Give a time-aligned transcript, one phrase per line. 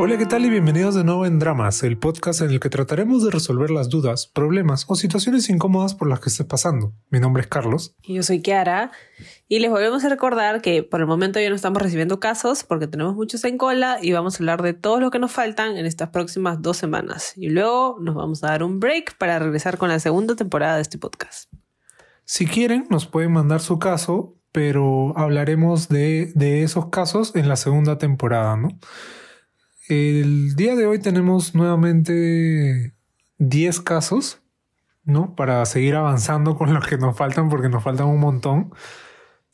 [0.00, 3.24] Hola, ¿qué tal y bienvenidos de nuevo en Dramas, el podcast en el que trataremos
[3.24, 6.92] de resolver las dudas, problemas o situaciones incómodas por las que estés pasando.
[7.10, 7.96] Mi nombre es Carlos.
[8.04, 8.92] Y yo soy Kiara.
[9.48, 12.86] Y les volvemos a recordar que por el momento ya no estamos recibiendo casos porque
[12.86, 15.84] tenemos muchos en cola y vamos a hablar de todo lo que nos faltan en
[15.84, 17.32] estas próximas dos semanas.
[17.34, 20.82] Y luego nos vamos a dar un break para regresar con la segunda temporada de
[20.82, 21.52] este podcast.
[22.24, 27.56] Si quieren, nos pueden mandar su caso, pero hablaremos de, de esos casos en la
[27.56, 28.68] segunda temporada, ¿no?
[29.88, 32.92] El día de hoy tenemos nuevamente
[33.38, 34.42] 10 casos,
[35.04, 35.34] ¿no?
[35.34, 38.70] Para seguir avanzando con los que nos faltan, porque nos faltan un montón.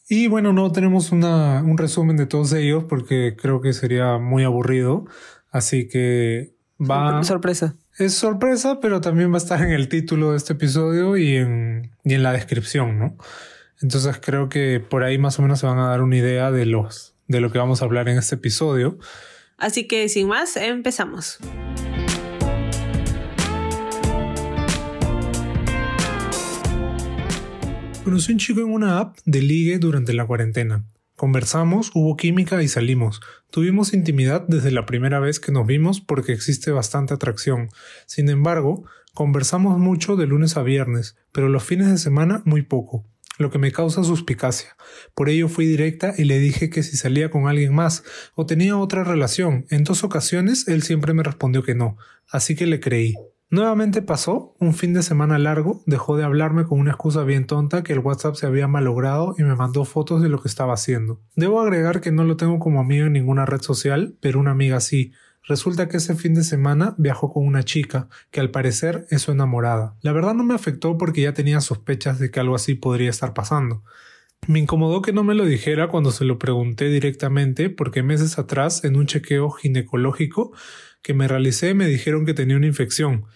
[0.08, 4.42] Y bueno, no tenemos una, un resumen de todos ellos porque creo que sería muy
[4.42, 5.06] aburrido.
[5.52, 7.22] Así que va.
[7.22, 7.76] Sorpresa.
[7.96, 11.92] Es sorpresa, pero también va a estar en el título de este episodio y en,
[12.02, 13.16] y en la descripción, ¿no?
[13.80, 16.66] Entonces creo que por ahí más o menos se van a dar una idea de
[16.66, 18.98] los de lo que vamos a hablar en este episodio.
[19.56, 21.38] Así que sin más, empezamos.
[28.04, 30.84] Conocí un chico en una app de ligue durante la cuarentena.
[31.16, 33.20] Conversamos, hubo química y salimos.
[33.50, 37.70] Tuvimos intimidad desde la primera vez que nos vimos porque existe bastante atracción.
[38.06, 43.06] Sin embargo, conversamos mucho de lunes a viernes, pero los fines de semana muy poco
[43.38, 44.76] lo que me causa suspicacia.
[45.14, 48.04] Por ello fui directa y le dije que si salía con alguien más
[48.34, 49.66] o tenía otra relación.
[49.70, 51.96] En dos ocasiones él siempre me respondió que no,
[52.28, 53.14] así que le creí.
[53.50, 57.84] Nuevamente pasó, un fin de semana largo, dejó de hablarme con una excusa bien tonta
[57.84, 61.20] que el WhatsApp se había malogrado y me mandó fotos de lo que estaba haciendo.
[61.36, 64.80] Debo agregar que no lo tengo como amigo en ninguna red social, pero una amiga
[64.80, 65.12] sí,
[65.46, 69.32] Resulta que ese fin de semana viajó con una chica, que al parecer es su
[69.32, 69.94] enamorada.
[70.00, 73.34] La verdad no me afectó porque ya tenía sospechas de que algo así podría estar
[73.34, 73.82] pasando.
[74.46, 78.84] Me incomodó que no me lo dijera cuando se lo pregunté directamente porque meses atrás
[78.84, 80.52] en un chequeo ginecológico
[81.02, 83.26] que me realicé me dijeron que tenía una infección,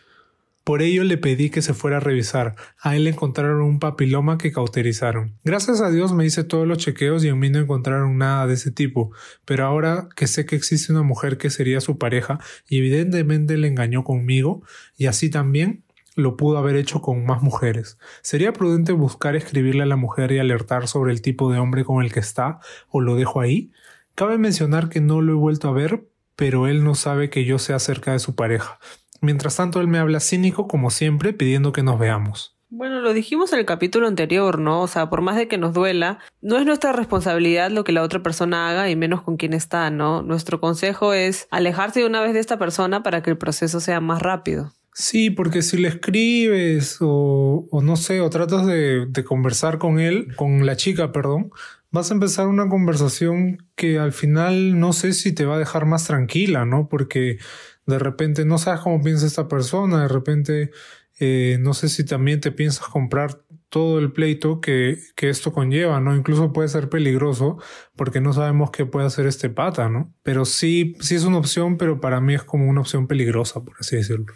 [0.68, 2.54] por ello le pedí que se fuera a revisar.
[2.78, 5.38] A él le encontraron un papiloma que cauterizaron.
[5.42, 8.52] Gracias a Dios me hice todos los chequeos y en mí no encontraron nada de
[8.52, 9.10] ese tipo.
[9.46, 13.66] Pero ahora que sé que existe una mujer que sería su pareja y evidentemente le
[13.66, 14.62] engañó conmigo
[14.98, 15.84] y así también
[16.16, 17.96] lo pudo haber hecho con más mujeres.
[18.20, 22.04] ¿Sería prudente buscar escribirle a la mujer y alertar sobre el tipo de hombre con
[22.04, 23.72] el que está o lo dejo ahí?
[24.14, 27.58] Cabe mencionar que no lo he vuelto a ver, pero él no sabe que yo
[27.58, 28.78] sé acerca de su pareja.
[29.20, 32.58] Mientras tanto, él me habla cínico, como siempre, pidiendo que nos veamos.
[32.70, 34.82] Bueno, lo dijimos en el capítulo anterior, ¿no?
[34.82, 38.02] O sea, por más de que nos duela, no es nuestra responsabilidad lo que la
[38.02, 40.20] otra persona haga y menos con quien está, ¿no?
[40.22, 44.00] Nuestro consejo es alejarse de una vez de esta persona para que el proceso sea
[44.00, 44.74] más rápido.
[44.92, 49.98] Sí, porque si le escribes o, o no sé, o tratas de, de conversar con
[49.98, 51.50] él, con la chica, perdón,
[51.90, 55.86] vas a empezar una conversación que al final no sé si te va a dejar
[55.86, 56.88] más tranquila, ¿no?
[56.88, 57.38] Porque
[57.88, 60.70] de repente no sabes cómo piensa esta persona, de repente
[61.18, 66.00] eh, no sé si también te piensas comprar todo el pleito que, que, esto conlleva,
[66.00, 66.14] ¿no?
[66.14, 67.58] Incluso puede ser peligroso
[67.96, 70.14] porque no sabemos qué puede hacer este pata, ¿no?
[70.22, 73.74] Pero sí, sí es una opción, pero para mí es como una opción peligrosa, por
[73.80, 74.26] así decirlo.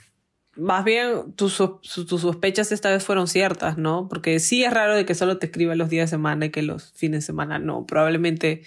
[0.56, 4.08] Más bien, tus, tus sospechas esta vez fueron ciertas, ¿no?
[4.08, 6.62] Porque sí es raro de que solo te escriba los días de semana y que
[6.62, 7.86] los fines de semana no.
[7.86, 8.62] Probablemente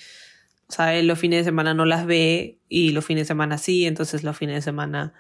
[0.76, 3.86] o sea, los fines de semana no las ve y los fines de semana sí,
[3.86, 5.14] entonces los fines de semana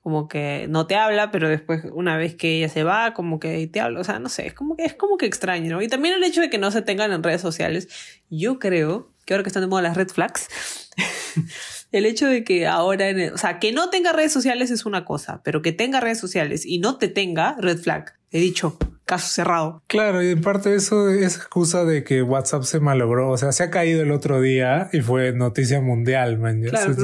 [0.00, 3.66] como que no te habla, pero después una vez que ella se va, como que
[3.66, 5.82] te habla, o sea, no sé, es como que es como que extraño, ¿no?
[5.82, 7.88] Y también el hecho de que no se tengan en redes sociales,
[8.30, 10.48] yo creo que ahora que están de moda las red flags,
[11.92, 15.04] el hecho de que ahora, en o sea, que no tenga redes sociales es una
[15.04, 18.14] cosa, pero que tenga redes sociales y no te tenga, red flag.
[18.30, 19.82] He dicho, caso cerrado.
[19.86, 23.30] Claro, y en parte eso es excusa de que WhatsApp se malogró.
[23.30, 26.62] O sea, se ha caído el otro día y fue noticia mundial, man.
[26.62, 26.94] Claro,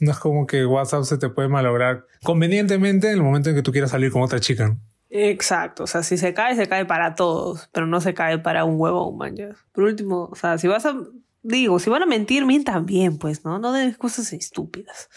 [0.00, 3.62] no, es como que WhatsApp se te puede malograr convenientemente en el momento en que
[3.62, 4.76] tú quieras salir con otra chica.
[5.16, 8.64] Exacto, o sea, si se cae, se cae para todos, pero no se cae para
[8.64, 9.36] un huevo man.
[9.70, 10.96] Por último, o sea, si vas a,
[11.42, 13.60] digo, si van a mentir, mientan bien, pues, ¿no?
[13.60, 15.08] No den excusas estúpidas.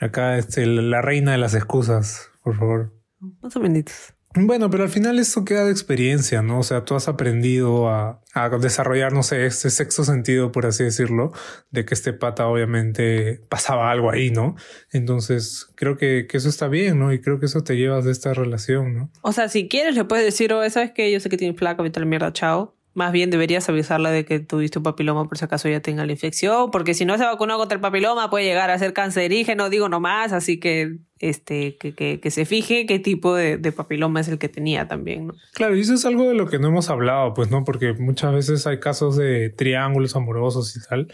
[0.00, 2.92] Acá, este, la reina de las excusas, por favor.
[3.20, 4.15] No son benditos.
[4.38, 6.58] Bueno, pero al final esto queda de experiencia, ¿no?
[6.58, 8.20] O sea, tú has aprendido a,
[8.60, 11.32] desarrollar, no sé, este sexto sentido, por así decirlo,
[11.70, 14.54] de que este pata obviamente pasaba algo ahí, ¿no?
[14.92, 17.14] Entonces, creo que, eso está bien, ¿no?
[17.14, 19.10] Y creo que eso te llevas de esta relación, ¿no?
[19.22, 21.82] O sea, si quieres, le puedes decir, oh, ¿sabes que Yo sé que tiene flaca,
[21.82, 22.75] vete la mierda, chao.
[22.96, 26.12] Más bien deberías avisarle de que tuviste un papiloma por si acaso ya tenga la
[26.12, 29.90] infección, porque si no se vacunó contra el papiloma puede llegar a ser cancerígeno, digo
[29.90, 34.28] nomás, así que este, que, que, que se fije qué tipo de, de, papiloma es
[34.28, 35.34] el que tenía también, ¿no?
[35.52, 37.64] Claro, y eso es algo de lo que no hemos hablado, pues, ¿no?
[37.64, 41.12] Porque muchas veces hay casos de triángulos amorosos y tal,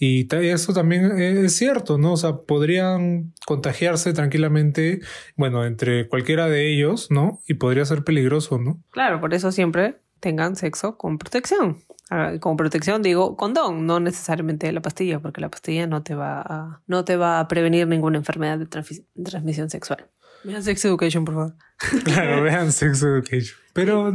[0.00, 2.14] Y eso también es cierto, ¿no?
[2.14, 4.98] O sea, podrían contagiarse tranquilamente,
[5.36, 7.40] bueno, entre cualquiera de ellos, ¿no?
[7.46, 8.82] Y podría ser peligroso, ¿no?
[8.90, 11.78] Claro, por eso siempre tengan sexo con protección.
[12.10, 16.40] Ah, con protección digo condón, no necesariamente la pastilla, porque la pastilla no te va
[16.40, 20.06] a, no te va a prevenir ninguna enfermedad de transmisión sexual.
[20.42, 21.54] Vean Sex Education, por favor.
[22.04, 23.56] Claro, vean Sex Education.
[23.72, 24.12] Pero,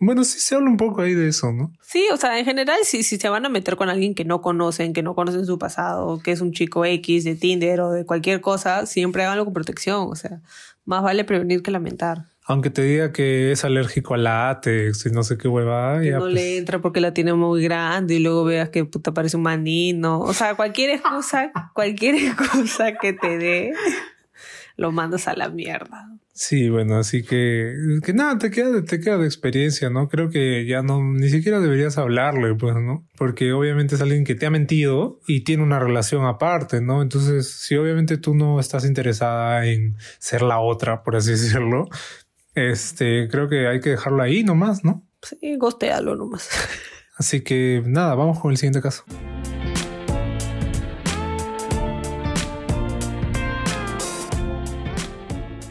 [0.00, 1.72] bueno, sí se habla un poco ahí de eso, ¿no?
[1.80, 4.40] Sí, o sea, en general, si, si se van a meter con alguien que no
[4.40, 8.04] conocen, que no conocen su pasado, que es un chico X de Tinder o de
[8.04, 10.08] cualquier cosa, siempre háganlo con protección.
[10.10, 10.42] O sea,
[10.84, 12.24] más vale prevenir que lamentar.
[12.50, 15.98] Aunque te diga que es alérgico a látex y no sé qué huevada.
[15.98, 19.36] no le pues entra porque la tiene muy grande y luego veas que puta parece
[19.36, 20.20] un manino.
[20.20, 23.72] O sea, cualquier excusa, cualquier excusa que te dé
[24.76, 26.08] lo mandas a la mierda.
[26.32, 30.08] Sí, bueno, así que, que nada, te queda, te queda de experiencia, ¿no?
[30.08, 33.04] Creo que ya no, ni siquiera deberías hablarle, pues, ¿no?
[33.16, 37.02] Porque obviamente es alguien que te ha mentido y tiene una relación aparte, ¿no?
[37.02, 41.88] Entonces, si obviamente tú no estás interesada en ser la otra, por así decirlo,
[42.58, 45.06] este, creo que hay que dejarlo ahí nomás, ¿no?
[45.22, 46.48] Sí, gostealo nomás.
[47.16, 49.04] Así que nada, vamos con el siguiente caso.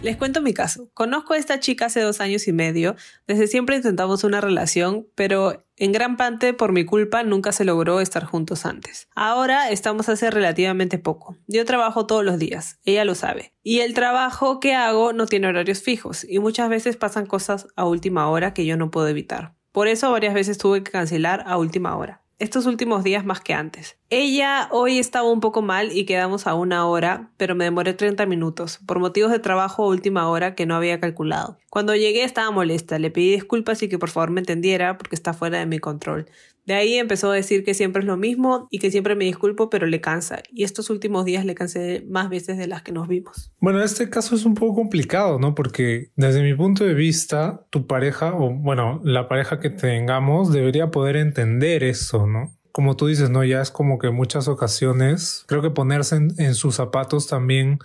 [0.07, 0.89] Les cuento mi caso.
[0.94, 2.95] Conozco a esta chica hace dos años y medio.
[3.27, 8.00] Desde siempre intentamos una relación, pero en gran parte por mi culpa nunca se logró
[8.00, 9.09] estar juntos antes.
[9.15, 11.36] Ahora estamos hace relativamente poco.
[11.48, 13.51] Yo trabajo todos los días, ella lo sabe.
[13.63, 17.83] Y el trabajo que hago no tiene horarios fijos y muchas veces pasan cosas a
[17.83, 19.56] última hora que yo no puedo evitar.
[19.74, 23.54] Por eso varias veces tuve que cancelar a última hora estos últimos días más que
[23.54, 23.98] antes.
[24.10, 28.25] Ella hoy estaba un poco mal y quedamos a una hora, pero me demoré 30
[28.25, 31.57] minutos, por motivos de trabajo a última hora que no había calculado.
[31.69, 35.34] Cuando llegué estaba molesta, le pedí disculpas y que por favor me entendiera porque está
[35.34, 36.28] fuera de mi control.
[36.68, 39.69] De ahí empezó a decir que siempre es lo mismo y que siempre me disculpo,
[39.69, 40.44] pero le cansa.
[40.52, 43.54] Y estos últimos días le cansé más veces de las que nos vimos.
[43.62, 45.56] Bueno, este caso es un poco complicado, ¿no?
[45.56, 50.92] Porque desde mi punto de vista, tu pareja, o bueno, la pareja que tengamos, debería
[50.92, 52.54] poder entender eso, ¿no?
[52.74, 53.46] Como tú dices, ¿no?
[53.46, 57.80] Ya es como que muchas ocasiones, creo que ponerse en, sus zapatos también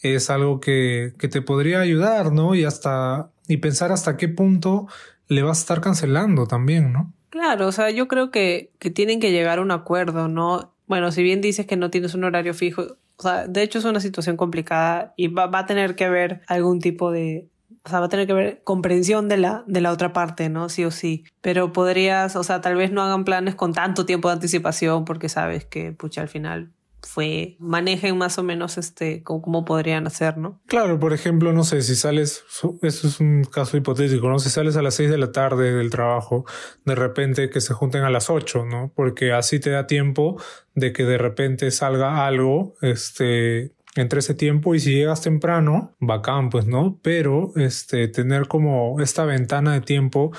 [0.00, 2.54] es algo que, que te podría ayudar, ¿no?
[2.54, 4.86] Y hasta, y pensar hasta qué punto
[5.28, 7.12] le vas a estar cancelando también, ¿no?
[7.32, 10.74] Claro, o sea, yo creo que, que tienen que llegar a un acuerdo, ¿no?
[10.86, 12.82] Bueno, si bien dices que no tienes un horario fijo,
[13.16, 16.80] o sea, de hecho es una situación complicada y va, a tener que haber algún
[16.80, 17.48] tipo de,
[17.84, 20.68] o sea, va a tener que haber comprensión de la, de la otra parte, ¿no?
[20.68, 21.24] Sí o sí.
[21.40, 25.30] Pero podrías, o sea, tal vez no hagan planes con tanto tiempo de anticipación porque
[25.30, 26.70] sabes que, pucha, al final
[27.06, 30.60] fue, manejen más o menos este, cómo, podrían hacer, ¿no?
[30.66, 32.44] Claro, por ejemplo, no sé, si sales,
[32.82, 34.38] eso es un caso hipotético, ¿no?
[34.38, 36.44] Si sales a las 6 de la tarde del trabajo,
[36.84, 38.92] de repente que se junten a las 8, ¿no?
[38.94, 40.40] Porque así te da tiempo
[40.74, 46.50] de que de repente salga algo, este, entre ese tiempo y si llegas temprano, bacán,
[46.50, 46.98] pues, ¿no?
[47.02, 50.32] Pero, este, tener como esta ventana de tiempo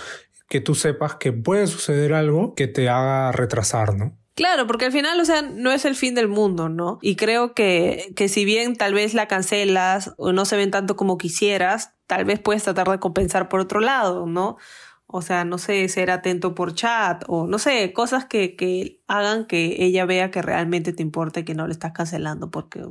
[0.49, 4.17] que tú sepas que puede suceder algo que te haga retrasar, ¿no?
[4.35, 6.97] Claro, porque al final, o sea, no es el fin del mundo, ¿no?
[7.03, 10.95] Y creo que, que si bien tal vez la cancelas o no se ven tanto
[10.95, 14.57] como quisieras, tal vez puedes tratar de compensar por otro lado, ¿no?
[15.05, 19.45] O sea, no sé, ser atento por chat o no sé, cosas que, que hagan
[19.45, 22.83] que ella vea que realmente te importa y que no le estás cancelando porque,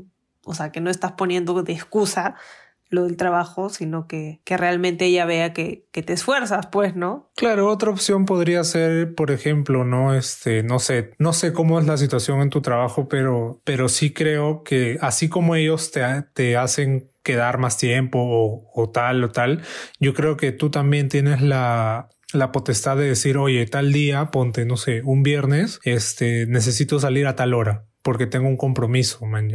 [0.44, 2.36] o sea, que no estás poniendo de excusa
[2.92, 7.30] lo del trabajo, sino que, que realmente ella vea que, que, te esfuerzas, pues, ¿no?
[7.36, 11.86] Claro, otra opción podría ser, por ejemplo, no, este, no sé, no sé cómo es
[11.86, 16.02] la situación en tu trabajo, pero, pero sí creo que así como ellos te,
[16.34, 19.62] te hacen quedar más tiempo o, o tal o tal,
[19.98, 24.66] yo creo que tú también tienes la, la potestad de decir, oye, tal día, ponte,
[24.66, 29.48] no sé, un viernes, este, necesito salir a tal hora porque tengo un compromiso, man.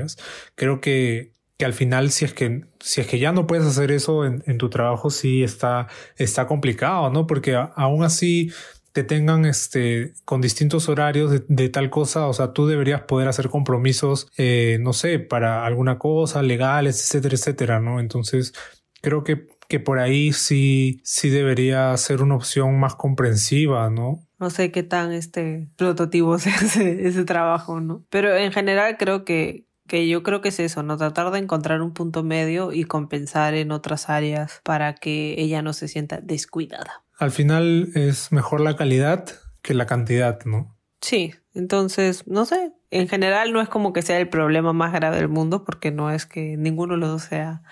[0.56, 3.92] Creo que que al final si es que si es que ya no puedes hacer
[3.92, 8.52] eso en, tu trabajo sí está está complicado no porque aún así
[8.94, 13.50] te tengan este con distintos horarios de, tal cosa o sea tú deberías poder hacer
[13.50, 18.54] compromisos eh, no sé para alguna cosa legales etcétera etcétera no entonces
[19.02, 24.52] creo que que por ahí sí sí debería ser una opción más comprensiva no no
[24.52, 28.06] sé qué tan este prototipo ese, ese trabajo, ¿no?
[28.10, 31.82] Pero en general creo que, que yo creo que es eso, no tratar de encontrar
[31.82, 37.04] un punto medio y compensar en otras áreas para que ella no se sienta descuidada.
[37.18, 39.26] Al final es mejor la calidad
[39.62, 40.78] que la cantidad, ¿no?
[41.02, 45.18] Sí, entonces, no sé, en general no es como que sea el problema más grave
[45.18, 47.64] del mundo porque no es que ninguno de los dos sea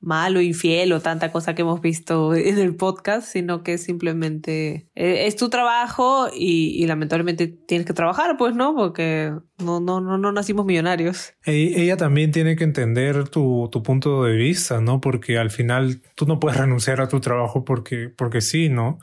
[0.00, 5.26] malo, infiel o tanta cosa que hemos visto en el podcast, sino que simplemente eh,
[5.26, 8.74] es tu trabajo y, lamentablemente tienes que trabajar, pues, ¿no?
[8.74, 11.34] Porque no, no, no, no nacimos millonarios.
[11.44, 15.00] Ella también tiene que entender tu, tu, punto de vista, ¿no?
[15.00, 18.98] Porque al final tú no puedes renunciar a tu trabajo porque, porque sí, ¿no?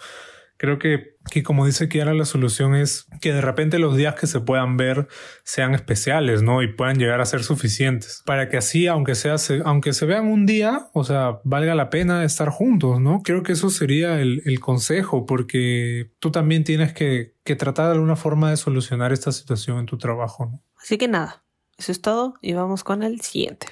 [0.57, 4.27] Creo que, que como dice Kiara, la solución es que de repente los días que
[4.27, 5.07] se puedan ver
[5.43, 6.61] sean especiales, ¿no?
[6.61, 8.23] Y puedan llegar a ser suficientes.
[8.25, 11.89] Para que así, aunque, sea, se, aunque se vean un día, o sea, valga la
[11.89, 13.21] pena estar juntos, ¿no?
[13.23, 17.93] Creo que eso sería el, el consejo, porque tú también tienes que, que tratar de
[17.93, 20.63] alguna forma de solucionar esta situación en tu trabajo, ¿no?
[20.81, 21.45] Así que nada,
[21.77, 23.67] eso es todo y vamos con el siguiente.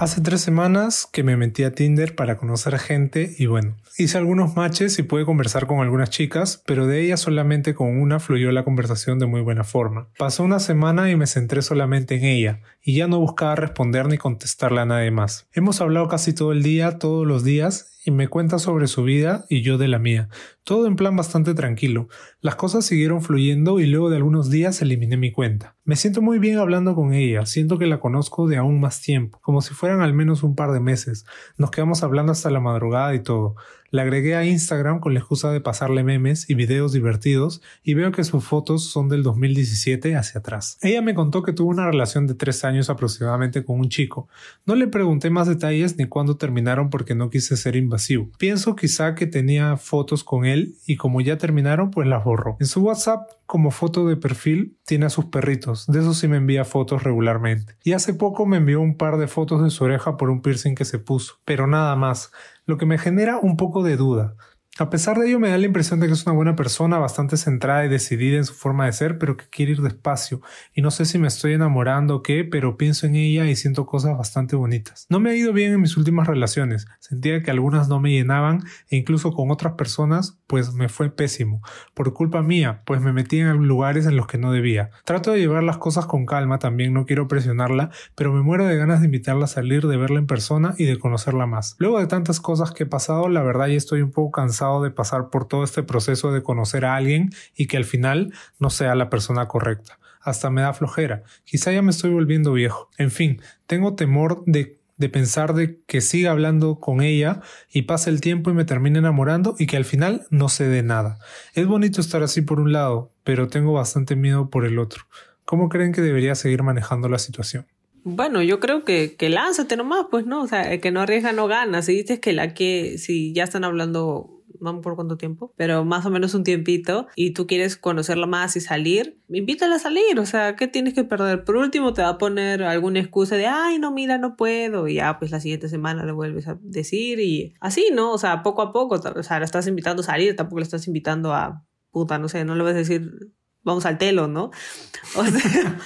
[0.00, 4.54] Hace tres semanas que me metí a Tinder para conocer gente y bueno, hice algunos
[4.54, 8.62] matches y pude conversar con algunas chicas, pero de ellas solamente con una fluyó la
[8.62, 10.06] conversación de muy buena forma.
[10.16, 14.16] Pasó una semana y me centré solamente en ella, y ya no buscaba responder ni
[14.16, 15.46] contestarle a nadie más.
[15.52, 19.44] Hemos hablado casi todo el día, todos los días, y me cuenta sobre su vida
[19.50, 20.30] y yo de la mía.
[20.64, 22.08] Todo en plan bastante tranquilo.
[22.40, 25.76] Las cosas siguieron fluyendo y luego de algunos días eliminé mi cuenta.
[25.84, 29.38] Me siento muy bien hablando con ella, siento que la conozco de aún más tiempo,
[29.42, 31.26] como si fueran al menos un par de meses.
[31.58, 33.56] Nos quedamos hablando hasta la madrugada y todo.
[33.90, 38.12] La agregué a Instagram con la excusa de pasarle memes y videos divertidos y veo
[38.12, 40.76] que sus fotos son del 2017 hacia atrás.
[40.82, 44.28] Ella me contó que tuvo una relación de tres años aproximadamente con un chico.
[44.64, 48.30] No le pregunté más detalles ni cuándo terminaron porque no quise ser invasivo.
[48.38, 52.56] Pienso quizá que tenía fotos con él y como ya terminaron pues las borró.
[52.60, 56.36] En su WhatsApp como foto de perfil tiene a sus perritos, de eso sí me
[56.36, 57.76] envía fotos regularmente.
[57.82, 60.74] Y hace poco me envió un par de fotos de su oreja por un piercing
[60.74, 62.30] que se puso, pero nada más
[62.66, 64.36] lo que me genera un poco de duda.
[64.80, 67.36] A pesar de ello me da la impresión de que es una buena persona, bastante
[67.36, 70.40] centrada y decidida en su forma de ser, pero que quiere ir despacio.
[70.72, 73.86] Y no sé si me estoy enamorando o qué, pero pienso en ella y siento
[73.86, 75.06] cosas bastante bonitas.
[75.08, 76.86] No me ha ido bien en mis últimas relaciones.
[77.00, 81.60] Sentía que algunas no me llenaban e incluso con otras personas, pues me fue pésimo.
[81.92, 84.90] Por culpa mía, pues me metí en lugares en los que no debía.
[85.04, 88.76] Trato de llevar las cosas con calma, también no quiero presionarla, pero me muero de
[88.76, 91.74] ganas de invitarla a salir, de verla en persona y de conocerla más.
[91.80, 94.90] Luego de tantas cosas que he pasado, la verdad ya estoy un poco cansado de
[94.90, 98.94] pasar por todo este proceso de conocer a alguien y que al final no sea
[98.94, 99.98] la persona correcta.
[100.20, 101.22] Hasta me da flojera.
[101.44, 102.90] Quizá ya me estoy volviendo viejo.
[102.98, 107.40] En fin, tengo temor de, de pensar de que siga hablando con ella
[107.72, 110.82] y pase el tiempo y me termine enamorando y que al final no se dé
[110.82, 111.18] nada.
[111.54, 115.04] Es bonito estar así por un lado, pero tengo bastante miedo por el otro.
[115.44, 117.66] ¿Cómo creen que debería seguir manejando la situación?
[118.04, 120.42] Bueno, yo creo que, que lánzate nomás, pues, ¿no?
[120.42, 121.82] O sea, que no arriesga no gana.
[121.82, 126.06] Si dices que la que, si ya están hablando no por cuánto tiempo, pero más
[126.06, 130.26] o menos un tiempito y tú quieres conocerla más y salir, invítala a salir, o
[130.26, 131.44] sea, ¿qué tienes que perder?
[131.44, 134.94] Por último te va a poner alguna excusa de, ay, no, mira, no puedo, y
[134.94, 138.12] ya pues la siguiente semana le vuelves a decir y así, ¿no?
[138.12, 140.86] O sea, poco a poco, o sea, la estás invitando a salir, tampoco la estás
[140.86, 144.50] invitando a, puta, no sé, no le vas a decir, vamos al telo, ¿no?
[145.16, 145.78] O sea...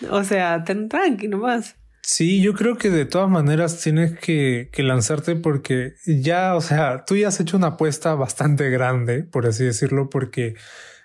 [0.10, 1.77] o sea, ten tranqui nomás.
[2.10, 7.16] Sí, yo creo que de todas maneras tienes que, lanzarte porque ya, o sea, tú
[7.16, 10.54] ya has hecho una apuesta bastante grande, por así decirlo, porque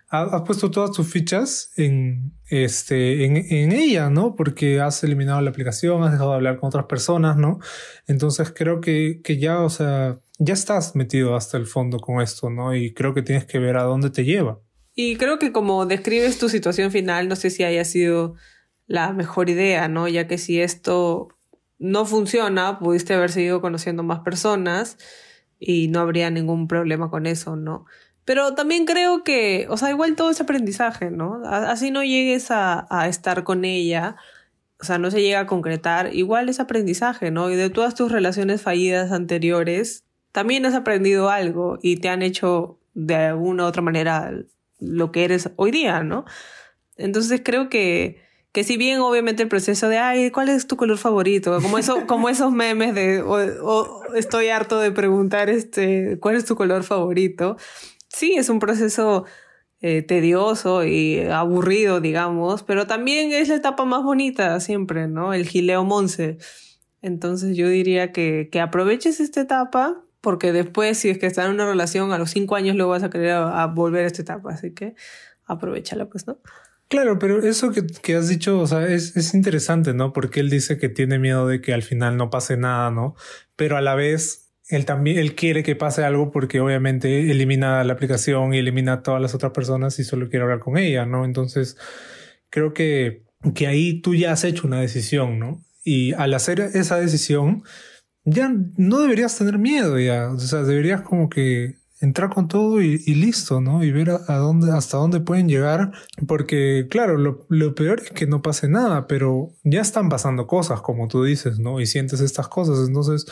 [0.07, 4.37] has, puesto todas tus fichas en, este, en, en, ella, ¿no?
[4.37, 7.59] Porque has eliminado la aplicación, has dejado de hablar con otras personas, ¿no?
[8.07, 12.49] Entonces creo que, que ya, o sea, ya estás metido hasta el fondo con esto,
[12.49, 12.73] ¿no?
[12.77, 14.61] Y creo que tienes que ver a dónde te lleva.
[14.95, 18.35] Y creo que como describes tu situación final, no sé si haya sido
[18.87, 20.07] la mejor idea, ¿no?
[20.07, 21.29] Ya que si esto
[21.79, 24.97] no funciona, pudiste haber seguido conociendo más personas
[25.59, 27.85] y no habría ningún problema con eso, ¿no?
[28.25, 31.41] Pero también creo que, o sea, igual todo es aprendizaje, ¿no?
[31.45, 34.15] Así no llegues a, a estar con ella,
[34.79, 37.49] o sea, no se llega a concretar, igual es aprendizaje, ¿no?
[37.49, 42.79] Y de todas tus relaciones fallidas anteriores, también has aprendido algo y te han hecho
[42.93, 44.31] de alguna u otra manera
[44.79, 46.25] lo que eres hoy día, ¿no?
[46.97, 48.22] Entonces creo que
[48.53, 51.59] que si bien obviamente el proceso de, ay, ¿cuál es tu color favorito?
[51.59, 56.55] Como, eso, como esos memes de, o, estoy harto de preguntar, este, ¿cuál es tu
[56.55, 57.57] color favorito?
[58.09, 59.25] Sí, es un proceso
[59.81, 65.33] eh, tedioso y aburrido, digamos, pero también es la etapa más bonita siempre, ¿no?
[65.33, 66.37] El gileo monse.
[67.01, 71.53] Entonces yo diría que, que aproveches esta etapa, porque después, si es que estás en
[71.53, 74.51] una relación, a los cinco años luego vas a querer a volver a esta etapa,
[74.53, 74.93] así que
[75.45, 76.37] aprovechala, pues, ¿no?
[76.93, 80.13] Claro, pero eso que, has dicho, o sea, es, es, interesante, ¿no?
[80.13, 83.15] Porque él dice que tiene miedo de que al final no pase nada, ¿no?
[83.55, 87.93] Pero a la vez él también él quiere que pase algo porque obviamente elimina la
[87.93, 91.25] aplicación y elimina a todas las otras personas y solo quiere hablar con ella, ¿no?
[91.25, 91.77] Entonces,
[92.51, 93.23] creo que,
[93.55, 95.65] que ahí tú ya has hecho una decisión, ¿no?
[95.83, 97.63] Y al hacer esa decisión,
[98.23, 100.29] ya no deberías tener miedo, ya.
[100.29, 103.81] O sea, deberías como que entrar con todo y, listo, ¿no?
[103.81, 105.93] Y ver a, dónde, hasta dónde pueden llegar.
[106.27, 110.81] Porque, claro, lo, lo, peor es que no pase nada, pero ya están pasando cosas,
[110.81, 111.79] como tú dices, ¿no?
[111.79, 112.85] Y sientes estas cosas.
[112.85, 113.25] Entonces,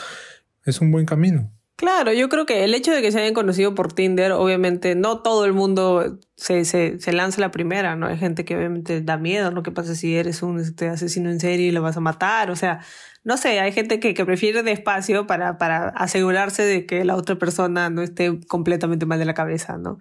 [0.63, 1.51] es un buen camino.
[1.81, 5.23] Claro, yo creo que el hecho de que se hayan conocido por Tinder, obviamente no
[5.23, 8.05] todo el mundo se, se, lanza la primera, ¿no?
[8.05, 9.63] Hay gente que obviamente da miedo, ¿no?
[9.63, 12.51] ¿Qué pasa si eres un este, asesino en serie y lo vas a matar?
[12.51, 12.81] O sea,
[13.23, 17.39] no sé, hay gente que, que prefiere despacio para, para asegurarse de que la otra
[17.39, 19.97] persona no esté completamente mal de la cabeza, ¿no?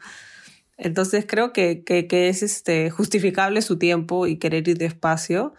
[0.77, 5.55] Entonces creo que, que, que es este, justificable su tiempo y querer ir despacio.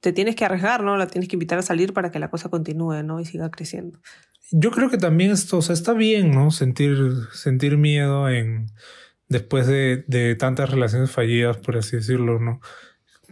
[0.00, 0.96] Te tienes que arriesgar, ¿no?
[0.96, 3.20] La tienes que invitar a salir para que la cosa continúe, ¿no?
[3.20, 4.00] Y siga creciendo
[4.50, 6.50] yo creo que también esto, o sea, está bien, ¿no?
[6.50, 6.98] Sentir,
[7.32, 8.72] sentir miedo en
[9.28, 12.60] después de, de tantas relaciones fallidas, por así decirlo, ¿no?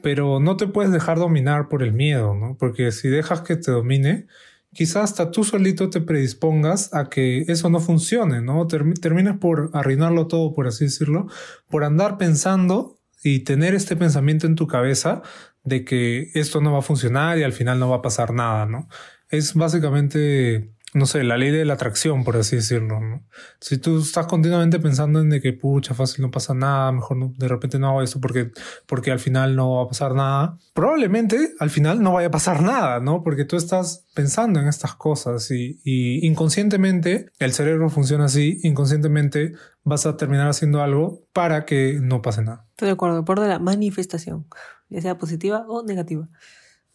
[0.03, 2.57] Pero no te puedes dejar dominar por el miedo, ¿no?
[2.57, 4.27] Porque si dejas que te domine,
[4.73, 8.67] quizás hasta tú solito te predispongas a que eso no funcione, ¿no?
[8.67, 11.27] termines por arruinarlo todo, por así decirlo,
[11.69, 15.23] por andar pensando y tener este pensamiento en tu cabeza
[15.65, 18.67] de que esto no va a funcionar y al final no va a pasar nada,
[18.67, 18.89] ¿no?
[19.31, 23.00] Es básicamente no sé, la ley de la atracción, por así decirlo.
[23.61, 27.33] Si tú estás continuamente pensando en de que pucha, fácil no pasa nada, mejor no,
[27.37, 28.50] de repente no hago esto porque,
[28.87, 32.62] porque al final no va a pasar nada, probablemente al final no vaya a pasar
[32.62, 33.23] nada, ¿no?
[33.23, 39.52] Porque tú estás pensando en estas cosas y, y inconscientemente el cerebro funciona así, inconscientemente
[39.85, 42.67] vas a terminar haciendo algo para que no pase nada.
[42.71, 44.47] Estoy de acuerdo, por de la manifestación,
[44.88, 46.28] ya sea positiva o negativa.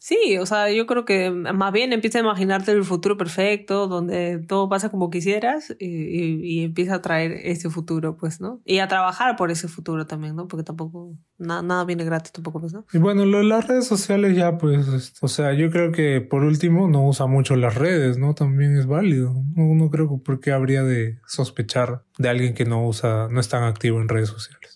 [0.04, 4.40] Sí, o sea, yo creo que más bien empieza a imaginarte el futuro perfecto, donde
[4.40, 8.60] todo pasa como quisieras y, empieza a traer ese futuro, pues, ¿no?
[8.66, 10.50] Y a trabajar por ese futuro también, ¿no?
[10.50, 12.86] Porque tampoco, nada viene gratis tampoco, pues, ¿no?
[12.92, 16.90] Y bueno, lo las redes sociales ya, pues, o sea, yo creo que por último
[16.90, 18.36] no usa mucho las redes, ¿no?
[18.36, 19.34] También es válido.
[19.56, 23.48] No, no creo por qué habría de sospechar de alguien que no usa, no es
[23.48, 24.73] tan activo en redes sociales.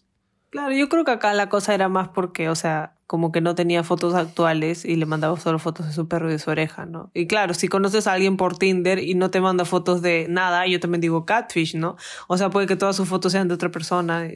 [0.49, 3.55] Claro, yo creo que acá la cosa era más porque, o sea, como que no
[3.55, 6.85] tenía fotos actuales y le mandaba solo fotos de su perro y de su oreja,
[6.85, 7.11] ¿no?
[7.13, 10.65] Y claro, si conoces a alguien por Tinder y no te manda fotos de nada,
[10.67, 11.97] yo también digo catfish, ¿no?
[12.27, 14.27] O sea, puede que todas sus fotos sean de otra persona,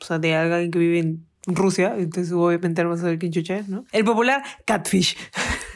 [0.00, 3.32] o sea, de alguien que vive en Rusia, entonces obviamente no vas a saber quién
[3.68, 3.84] ¿no?
[3.92, 5.16] El popular catfish.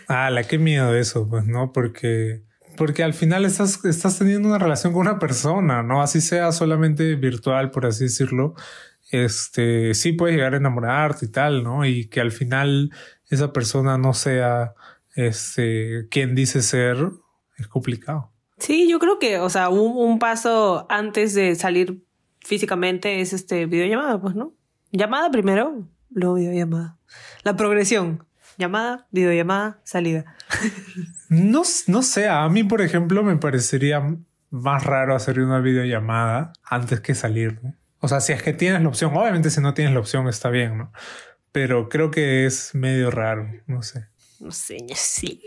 [0.06, 1.72] Ah, la qué miedo eso, pues, ¿no?
[1.72, 2.42] Porque
[2.76, 6.02] porque al final estás, estás teniendo una relación con una persona, ¿no?
[6.02, 8.54] Así sea solamente virtual, por así decirlo
[9.14, 11.84] este, sí puedes llegar a enamorarte y tal, ¿no?
[11.84, 12.90] Y que al final
[13.28, 14.74] esa persona no sea,
[15.14, 16.96] este, quien dice ser,
[17.56, 18.32] es complicado.
[18.58, 22.04] Sí, yo creo que, o sea, un, un paso antes de salir
[22.40, 24.54] físicamente es este videollamada, pues, ¿no?
[24.92, 26.98] Llamada primero, luego videollamada.
[27.42, 28.24] La progresión.
[28.56, 30.24] Llamada, videollamada, salida.
[31.28, 34.00] no, no sé, a mí, por ejemplo, me parecería
[34.50, 37.74] más raro hacer una videollamada antes que salir, ¿no?
[38.04, 40.50] O sea, si es que tienes la opción, obviamente si no tienes la opción está
[40.50, 40.92] bien, ¿no?
[41.52, 44.08] Pero creo que es medio raro, no sé.
[44.40, 45.40] No sé, sí.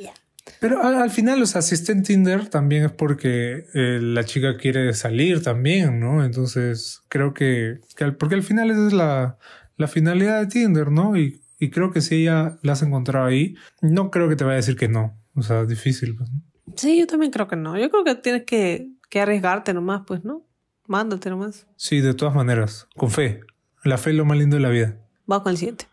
[0.60, 4.58] Pero al, final, o sea, si está en Tinder también es porque eh, la chica
[4.58, 6.26] quiere salir también, ¿no?
[6.26, 7.80] Entonces creo que,
[8.18, 9.38] porque al final esa es la,
[9.76, 11.16] la finalidad de Tinder, ¿no?
[11.16, 14.56] Y, y, creo que si ella la has encontrado ahí, no creo que te vaya
[14.56, 15.16] a decir que no.
[15.36, 16.16] O sea, difícil.
[16.16, 16.28] Pues,
[16.76, 17.78] Sí, yo también creo que no.
[17.78, 20.48] Yo creo que tienes que, que arriesgarte nomás, pues, ¿no?
[20.88, 21.68] Mándate nomás.
[21.76, 22.88] Sí, de todas maneras.
[22.96, 23.42] Con fe.
[23.84, 24.96] La fe es lo más lindo de la vida.
[25.30, 25.86] Va con el siguiente.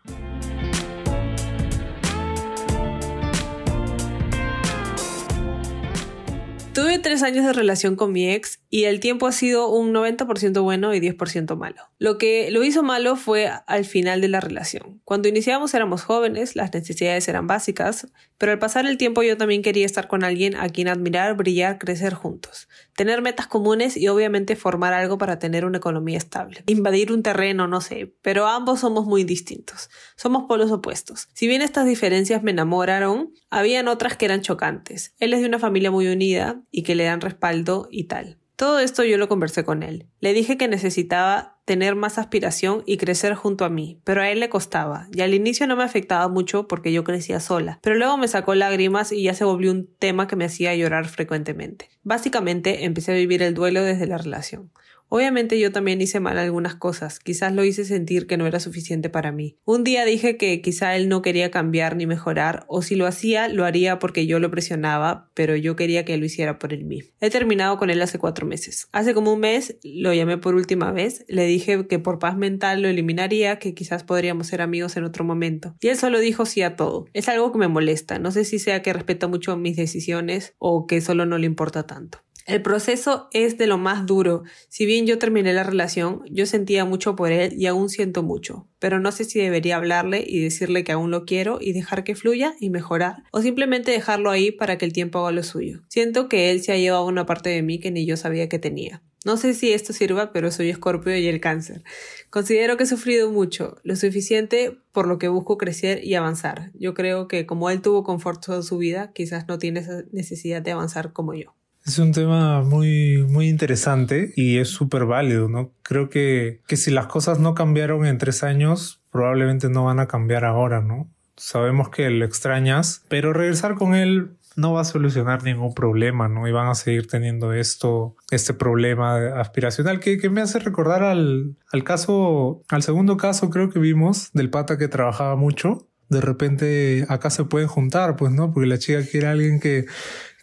[6.75, 10.61] Tuve tres años de relación con mi ex y el tiempo ha sido un 90%
[10.61, 11.81] bueno y 10% malo.
[11.99, 14.99] Lo que lo hizo malo fue al final de la relación.
[15.05, 19.61] Cuando iniciamos éramos jóvenes, las necesidades eran básicas, pero al pasar el tiempo yo también
[19.61, 24.55] quería estar con alguien a quien admirar, brillar, crecer juntos, tener metas comunes y obviamente
[24.55, 26.63] formar algo para tener una economía estable.
[26.65, 29.89] Invadir un terreno, no sé, pero ambos somos muy distintos.
[30.15, 31.27] Somos polos opuestos.
[31.33, 35.13] Si bien estas diferencias me enamoraron, habían otras que eran chocantes.
[35.19, 38.39] Él es de una familia muy unida y que le dan respaldo y tal.
[38.55, 40.07] Todo esto yo lo conversé con él.
[40.21, 44.39] Le dije que necesitaba tener más aspiración y crecer junto a mí, pero a él
[44.39, 48.17] le costaba, y al inicio no me afectaba mucho porque yo crecía sola, pero luego
[48.17, 51.89] me sacó lágrimas y ya se volvió un tema que me hacía llorar frecuentemente.
[52.03, 54.71] Básicamente empecé a vivir el duelo desde la relación.
[55.09, 59.09] Obviamente yo también hice mal algunas cosas, quizás lo hice sentir que no era suficiente
[59.09, 59.57] para mí.
[59.63, 63.47] Un día dije que quizá él no quería cambiar ni mejorar, o si lo hacía,
[63.47, 67.11] lo haría porque yo lo presionaba, pero yo quería que lo hiciera por él mismo.
[67.21, 68.87] He terminado con él hace cuatro meses.
[68.91, 72.81] Hace como un mes lo llamé por última vez, le dije que por paz mental
[72.81, 75.75] lo eliminaría, que quizás podríamos ser amigos en otro momento.
[75.81, 77.05] Y él solo dijo sí a todo.
[77.13, 80.87] Es algo que me molesta, no sé si sea que respeta mucho mis decisiones o
[80.87, 82.24] que solo no le importa tanto.
[82.45, 84.43] El proceso es de lo más duro.
[84.69, 88.67] Si bien yo terminé la relación, yo sentía mucho por él y aún siento mucho,
[88.77, 92.13] pero no sé si debería hablarle y decirle que aún lo quiero y dejar que
[92.13, 95.81] fluya y mejorar, o simplemente dejarlo ahí para que el tiempo haga lo suyo.
[95.89, 98.59] Siento que él se ha llevado una parte de mí que ni yo sabía que
[98.59, 99.01] tenía.
[99.25, 101.83] No sé si esto sirva, pero soy escorpio y el cáncer.
[102.29, 106.69] Considero que he sufrido mucho, lo suficiente por lo que busco crecer y avanzar.
[106.75, 110.61] Yo creo que como él tuvo confort toda su vida, quizás no tiene esa necesidad
[110.61, 111.55] de avanzar como yo.
[111.85, 115.71] Es un tema muy, muy interesante y es súper válido, ¿no?
[115.83, 120.07] Creo que, que si las cosas no cambiaron en tres años, probablemente no van a
[120.07, 121.07] cambiar ahora, ¿no?
[121.37, 126.47] Sabemos que lo extrañas, pero regresar con él no va a solucionar ningún problema, ¿no?
[126.47, 131.55] Y van a seguir teniendo esto, este problema aspiracional que, que me hace recordar al,
[131.71, 135.87] al caso, al segundo caso creo que vimos del pata que trabajaba mucho.
[136.09, 138.53] De repente acá se pueden juntar, pues, ¿no?
[138.53, 139.85] Porque la chica quiere a alguien que,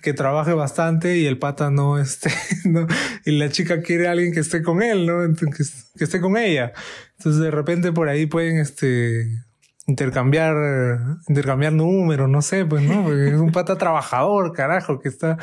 [0.03, 2.31] que trabaje bastante y el pata no esté,
[2.65, 2.87] ¿no?
[3.25, 5.23] Y la chica quiere alguien que esté con él, ¿no?
[5.35, 6.73] Que, esté con ella.
[7.19, 9.29] Entonces de repente por ahí pueden, este,
[9.87, 10.55] intercambiar,
[11.29, 13.13] intercambiar números, no sé, pues, ¿no?
[13.13, 15.39] Es un pata trabajador, carajo, que está,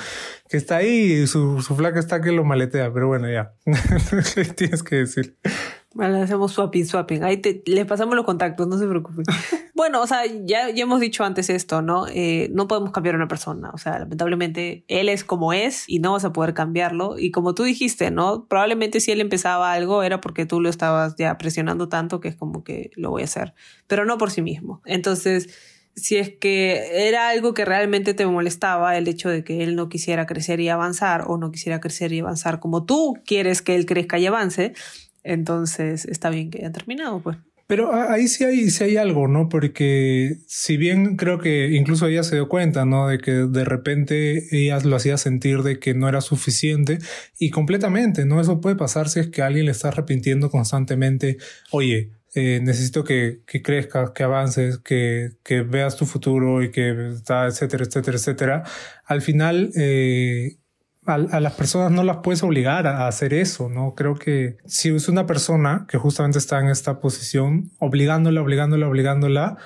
[0.50, 3.54] que está ahí y su, su flaca está que lo maletea, pero bueno, ya.
[4.56, 5.38] Tienes que decir.
[5.96, 7.24] Vale, hacemos swapping, swapping.
[7.24, 9.26] Ahí te, les pasamos los contactos, no se preocupen.
[9.76, 12.06] bueno, o sea, ya, ya hemos dicho antes esto, ¿no?
[12.08, 13.72] Eh, no podemos cambiar a una persona.
[13.74, 17.18] O sea, lamentablemente él es como es y no vas a poder cambiarlo.
[17.18, 18.46] Y como tú dijiste, ¿no?
[18.48, 22.36] Probablemente si él empezaba algo era porque tú lo estabas ya presionando tanto que es
[22.36, 23.56] como que lo voy a hacer,
[23.88, 24.84] pero no por sí mismo.
[24.86, 25.50] Entonces,
[25.96, 29.90] si es que era algo que realmente te molestaba, el hecho de que él no
[29.90, 33.86] quisiera crecer y avanzar o no quisiera crecer y avanzar como tú quieres que él
[33.86, 34.74] crezca y avance,
[35.24, 37.38] entonces está bien que hayan terminado, pues.
[37.70, 39.48] Pero ahí sí hay, sí hay algo, ¿no?
[39.48, 43.08] Porque si bien creo que incluso ella se dio cuenta, ¿no?
[43.08, 46.98] De que de repente ella lo hacía sentir de que no era suficiente
[47.38, 48.42] y completamente, ¿no?
[48.42, 51.38] Eso puede pasar si es que alguien le está arrepintiendo constantemente,
[51.70, 56.90] oye, eh, necesito que, que, crezcas, que avances, que, que, veas tu futuro y que,
[56.90, 58.64] etcétera, etcétera, etcétera.
[59.06, 60.59] Al final, eh,
[61.10, 63.96] a, las personas no las puedes obligar a hacer eso, ¿no?
[63.96, 69.58] Creo que si es una persona que justamente está en esta posición, obligándola, obligándola, obligándola,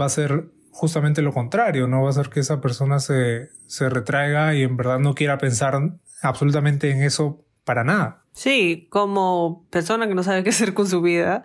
[0.00, 2.02] va a ser justamente lo contrario, ¿no?
[2.02, 5.78] Va a ser que esa persona se, se retraiga y en verdad no quiera pensar
[6.22, 8.24] absolutamente en eso para nada.
[8.32, 11.44] Sí, como persona que no sabe qué hacer con su vida,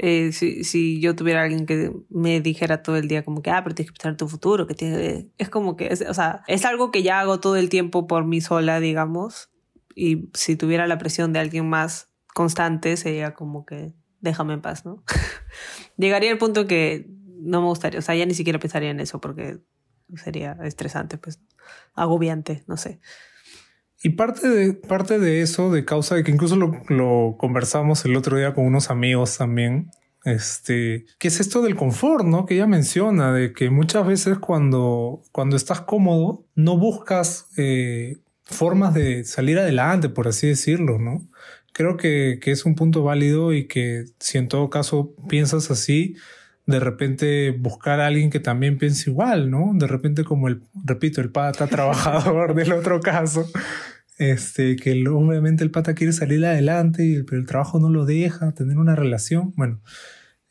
[0.00, 3.64] eh, si, si, yo tuviera alguien que me dijera todo el día como que, ah,
[3.64, 6.44] pero tienes que pensar en tu futuro, que tiene, es como que, es, o sea,
[6.46, 9.50] es algo que ya hago todo el tiempo por mí sola, digamos,
[9.96, 14.84] y si tuviera la presión de alguien más constante, sería como que, déjame en paz,
[14.84, 15.02] ¿no?
[15.96, 19.20] Llegaría al punto que no me gustaría, o sea, ya ni siquiera pensaría en eso
[19.20, 19.58] porque
[20.14, 21.40] sería estresante, pues,
[21.94, 23.00] agobiante, no sé.
[24.02, 28.16] Y parte de, parte de eso, de causa de que incluso lo, lo conversamos el
[28.16, 29.90] otro día con unos amigos también,
[30.24, 32.46] este, que es esto del confort, ¿no?
[32.46, 38.94] Que ella menciona, de que muchas veces cuando, cuando estás cómodo, no buscas eh, formas
[38.94, 41.28] de salir adelante, por así decirlo, ¿no?
[41.72, 46.16] Creo que, que es un punto válido y que si en todo caso piensas así,
[46.68, 49.72] de repente buscar a alguien que también piense igual, ¿no?
[49.74, 53.46] De repente como el, repito, el pata trabajador del otro caso,
[54.18, 58.76] este, que obviamente el pata quiere salir adelante, pero el trabajo no lo deja, tener
[58.76, 59.80] una relación, bueno,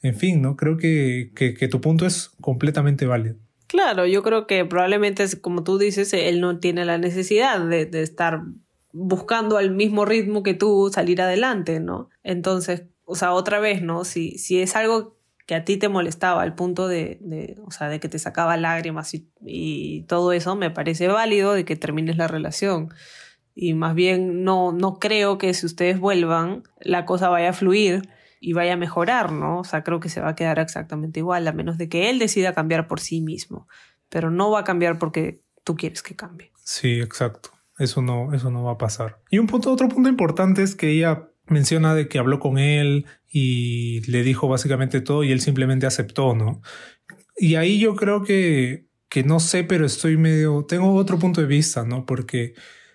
[0.02, 0.56] en fin, ¿no?
[0.56, 3.36] Creo que, que, que tu punto es completamente válido.
[3.68, 8.02] Claro, yo creo que probablemente, como tú dices, él no tiene la necesidad de, de
[8.02, 8.42] estar
[8.92, 12.10] buscando al mismo ritmo que tú salir adelante, ¿no?
[12.24, 14.04] Entonces, o sea, otra vez, ¿no?
[14.04, 15.17] Si, si es algo
[15.48, 18.58] que a ti te molestaba al punto de, de, o sea, de que te sacaba
[18.58, 22.94] lágrimas y, todo eso, me parece válido de que termines la relación.
[23.56, 28.10] Y más bien no, no creo que si ustedes vuelvan, la cosa vaya a fluir
[28.42, 29.60] y vaya a mejorar, ¿no?
[29.60, 32.20] O sea, creo que se va a quedar exactamente igual, a menos de que él
[32.20, 33.70] decida cambiar por sí mismo.
[34.10, 36.52] Pero no va a cambiar porque tú quieres que cambie.
[36.62, 37.52] Sí, exacto.
[37.80, 39.20] Eso no, eso no va a pasar.
[39.30, 43.06] Y un punto, otro punto importante es que ella menciona de que habló con él
[43.30, 46.62] y le dijo básicamente todo y él simplemente aceptó, ¿no?
[47.38, 51.48] Y ahí yo creo que, que no sé, pero estoy medio, tengo otro punto de
[51.48, 52.06] vista, ¿no?
[52.06, 52.54] Porque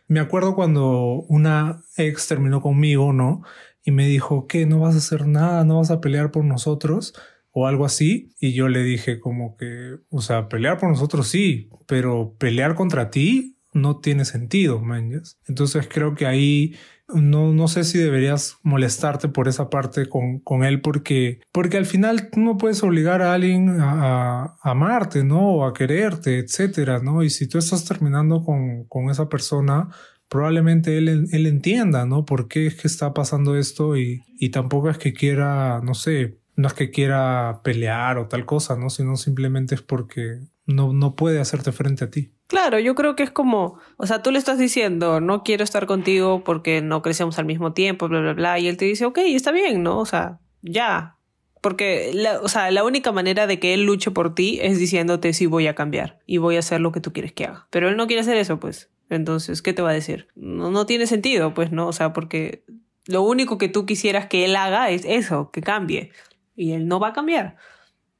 [0.08, 3.42] Me acuerdo cuando una ex terminó conmigo, ¿no?
[3.82, 4.66] Y me dijo, ¿qué?
[4.66, 5.64] ¿No vas a hacer nada?
[5.64, 7.14] ¿No vas a pelear por nosotros?
[7.50, 8.34] O algo así.
[8.38, 13.10] Y yo le dije como que, o sea, pelear por nosotros sí, pero pelear contra
[13.10, 15.22] ti no tiene sentido, man.
[15.48, 16.74] Entonces creo que ahí
[17.14, 21.86] no, no sé si deberías molestarte por esa parte con, con él porque, porque al
[21.86, 25.56] final tú no puedes obligar a alguien a, a amarte, ¿no?
[25.56, 27.22] O a quererte, etcétera, ¿no?
[27.22, 29.88] Y si tú estás terminando con, con esa persona,
[30.28, 32.24] probablemente él, él entienda, ¿no?
[32.24, 33.96] ¿Por qué es que está pasando esto?
[33.96, 38.46] Y, y tampoco es que quiera, no sé, no es que quiera pelear o tal
[38.46, 38.90] cosa, ¿no?
[38.90, 42.32] Sino simplemente es porque no, no puede hacerte frente a ti.
[42.52, 45.86] Claro, yo creo que es como, o sea, tú le estás diciendo, no quiero estar
[45.86, 49.20] contigo porque no crecemos al mismo tiempo, bla, bla, bla, y él te dice, ok,
[49.24, 49.98] está bien, ¿no?
[49.98, 51.16] O sea, ya.
[51.62, 55.32] Porque, la, o sea, la única manera de que él luche por ti es diciéndote,
[55.32, 57.68] sí, voy a cambiar y voy a hacer lo que tú quieres que haga.
[57.70, 58.90] Pero él no quiere hacer eso, pues.
[59.08, 60.28] Entonces, ¿qué te va a decir?
[60.34, 61.88] No, no tiene sentido, pues, ¿no?
[61.88, 62.66] O sea, porque
[63.06, 66.12] lo único que tú quisieras que él haga es eso, que cambie.
[66.54, 67.56] Y él no va a cambiar.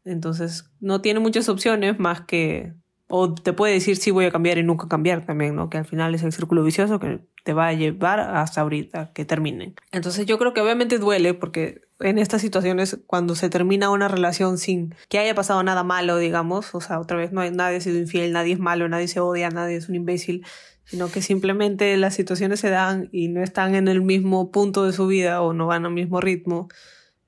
[0.06, 2.72] Entonces, no tiene muchas opciones más que...
[3.14, 5.68] O te puede decir sí voy a cambiar y nunca cambiar también, ¿no?
[5.68, 9.26] Que al final es el círculo vicioso que te va a llevar hasta ahorita que
[9.26, 9.74] terminen.
[9.90, 14.56] Entonces yo creo que obviamente duele porque en estas situaciones cuando se termina una relación
[14.56, 17.80] sin que haya pasado nada malo, digamos, o sea, otra vez no hay, nadie ha
[17.82, 20.46] sido infiel, nadie es malo, nadie se odia, nadie es un imbécil,
[20.84, 24.94] sino que simplemente las situaciones se dan y no están en el mismo punto de
[24.94, 26.68] su vida o no van al mismo ritmo.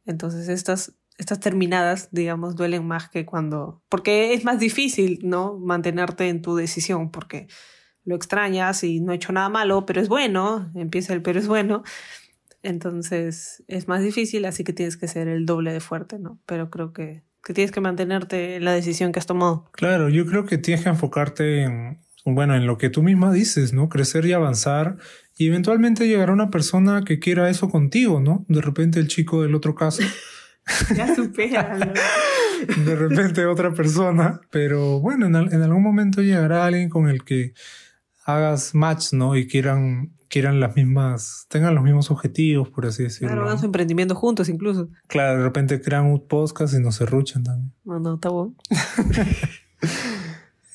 [0.07, 3.83] Entonces estas estas terminadas, digamos, duelen más que cuando...
[3.89, 5.59] Porque es más difícil, ¿no?
[5.59, 7.47] Mantenerte en tu decisión, porque
[8.05, 11.49] lo extrañas y no he hecho nada malo, pero es bueno, empieza el pero es
[11.49, 11.83] bueno.
[12.63, 16.41] Entonces es más difícil, así que tienes que ser el doble de fuerte, ¿no?
[16.47, 19.71] Pero creo que, que tienes que mantenerte en la decisión que has tomado.
[19.73, 23.73] Claro, yo creo que tienes que enfocarte en, bueno, en lo que tú misma dices,
[23.73, 23.89] ¿no?
[23.89, 24.97] Crecer y avanzar
[25.37, 28.47] y eventualmente llegará una persona que quiera eso contigo, ¿no?
[28.49, 30.03] De repente el chico del otro caso
[30.97, 31.93] Ya supéralo.
[32.85, 37.53] de repente otra persona, pero bueno, en, en, algún momento llegará alguien con el que
[38.25, 39.37] hagas match, ¿no?
[39.37, 43.29] Y quieran, quieran las mismas, tengan los mismos objetivos, por así decirlo.
[43.29, 44.89] Claro, hagan su emprendimiento juntos incluso.
[45.07, 47.73] Claro, de repente crean un podcast y no se ruchan también.
[47.85, 48.55] No, no, está bueno.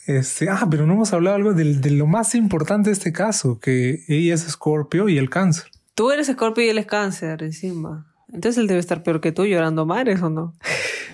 [0.06, 3.60] Este, ah, pero no hemos hablado algo de, de, lo más importante de este caso,
[3.60, 5.66] que ella es Escorpio y el cáncer.
[5.94, 8.09] Tú eres Escorpio y él es cáncer encima.
[8.34, 10.54] Entonces él debe estar peor que tú llorando mares o no.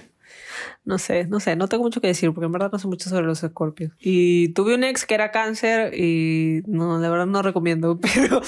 [0.88, 3.10] No sé, no sé, no tengo mucho que decir porque en verdad no sé mucho
[3.10, 3.92] sobre los escorpios.
[4.00, 8.40] Y tuve un ex que era cáncer y no, la verdad no recomiendo, pero...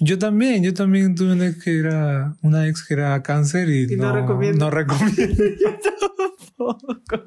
[0.00, 3.92] yo también, yo también tuve un ex que era, una ex que era cáncer y,
[3.92, 4.64] y no, no, recomiendo.
[4.66, 5.44] No recomiendo.
[5.60, 5.70] yo
[6.56, 7.24] tampoco.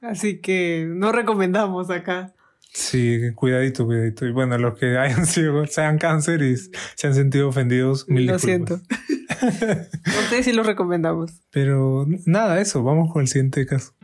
[0.00, 2.34] Así que no recomendamos acá.
[2.78, 4.26] Sí, cuidadito, cuidadito.
[4.26, 6.56] Y bueno, los que hayan sido, sean cáncer y
[6.94, 8.82] se han sentido ofendidos, mil Lo disculpas.
[8.86, 9.86] siento.
[10.24, 11.40] Ustedes sí lo recomendamos.
[11.50, 13.94] Pero nada, eso, vamos con el siguiente caso.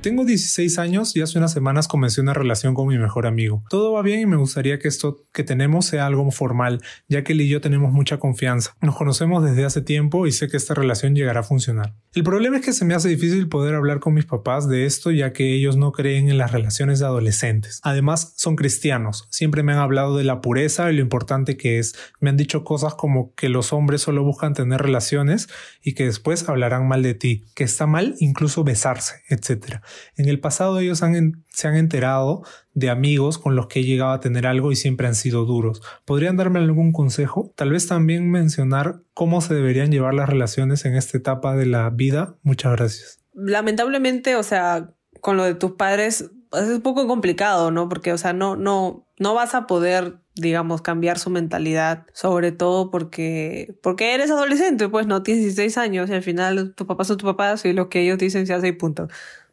[0.00, 3.62] Tengo 16 años y hace unas semanas comencé una relación con mi mejor amigo.
[3.68, 7.34] Todo va bien y me gustaría que esto que tenemos sea algo formal, ya que
[7.34, 8.74] él y yo tenemos mucha confianza.
[8.80, 11.92] Nos conocemos desde hace tiempo y sé que esta relación llegará a funcionar.
[12.14, 15.10] El problema es que se me hace difícil poder hablar con mis papás de esto
[15.10, 17.80] ya que ellos no creen en las relaciones de adolescentes.
[17.82, 19.28] Además, son cristianos.
[19.28, 21.94] Siempre me han hablado de la pureza y lo importante que es.
[22.20, 25.48] Me han dicho cosas como que los hombres solo buscan tener relaciones
[25.82, 29.82] y que después hablarán mal de ti, que está mal incluso besarse, etc.
[30.16, 32.42] En el pasado ellos se han enterado
[32.74, 35.82] de amigos con los que he llegado a tener algo y siempre han sido duros.
[36.04, 37.52] ¿Podrían darme algún consejo?
[37.56, 41.90] Tal vez también mencionar cómo se deberían llevar las relaciones en esta etapa de la
[41.90, 42.36] vida.
[42.42, 43.20] Muchas gracias.
[43.34, 47.88] Lamentablemente, o sea, con lo de tus padres es un poco complicado, ¿no?
[47.88, 52.90] Porque, o sea, no, no, no vas a poder digamos, cambiar su mentalidad, sobre todo
[52.90, 57.18] porque, porque eres adolescente, pues no tienes 16 años y al final tu papá son
[57.18, 59.08] tus papás y lo que ellos dicen se hace y punto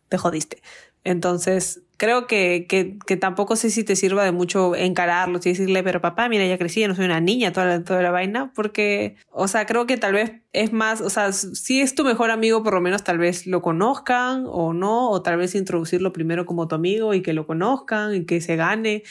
[0.10, 0.62] te jodiste.
[1.04, 6.02] Entonces, creo que, que, tampoco sé si te sirva de mucho encararlo y decirle, pero
[6.02, 9.16] papá, mira, ya crecí, ya no soy una niña, toda la, toda la vaina, porque,
[9.30, 12.62] o sea, creo que tal vez es más, o sea, si es tu mejor amigo,
[12.62, 16.68] por lo menos tal vez lo conozcan o no, o tal vez introducirlo primero como
[16.68, 19.04] tu amigo y que lo conozcan y que se gane,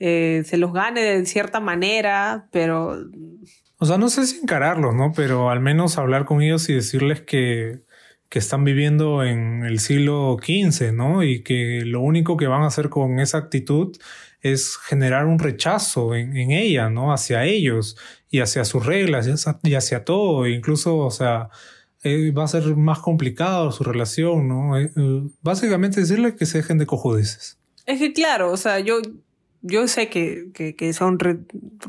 [0.00, 2.96] eh, se los gane de cierta manera, pero...
[3.78, 5.12] O sea, no sé si encararlos, ¿no?
[5.14, 7.82] Pero al menos hablar con ellos y decirles que
[8.28, 11.22] que están viviendo en el siglo XV, ¿no?
[11.22, 13.96] Y que lo único que van a hacer con esa actitud
[14.42, 17.12] es generar un rechazo en, en ella, ¿no?
[17.12, 17.96] Hacia ellos
[18.30, 19.28] y hacia sus reglas
[19.62, 20.46] y hacia, todo.
[20.46, 21.50] Incluso, o sea,
[22.02, 24.78] eh, va a ser más complicado su relación, ¿no?
[24.78, 27.58] Eh, eh, básicamente decirle que se dejen de cojudeces.
[27.86, 29.00] Es que claro, o sea, yo,
[29.62, 31.18] yo sé que, que, son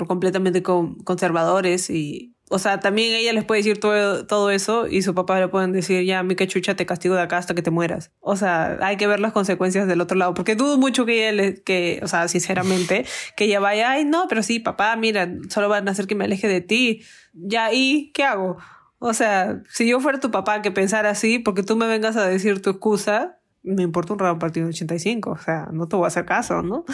[0.07, 5.01] completamente con- conservadores y, o sea, también ella les puede decir todo, todo eso y
[5.01, 7.61] su papá le pueden decir, ya, mi que chucha, te castigo de acá hasta que
[7.61, 8.11] te mueras.
[8.21, 11.31] O sea, hay que ver las consecuencias del otro lado, porque dudo mucho que ella,
[11.43, 13.05] le- que, o sea, sinceramente,
[13.35, 16.25] que ella vaya, ay, no, pero sí, papá, mira, solo van a hacer que me
[16.25, 17.01] aleje de ti.
[17.33, 18.57] Ya, ¿y qué hago?
[18.99, 22.25] O sea, si yo fuera tu papá que pensara así, porque tú me vengas a
[22.27, 26.07] decir tu excusa, me importa un rabo partido 85, o sea, no te voy a
[26.07, 26.85] hacer caso, ¿no?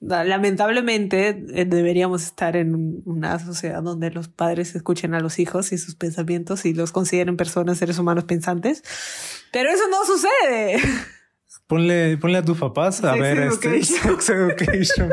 [0.00, 5.72] Lamentablemente eh, deberíamos estar en un- una sociedad donde los padres escuchen a los hijos
[5.72, 8.82] y sus pensamientos y los consideren personas, seres humanos pensantes,
[9.52, 10.78] pero eso no sucede.
[11.66, 14.20] Ponle, ponle a tus papás a Sex ver este Education.
[14.20, 15.10] Sex Education.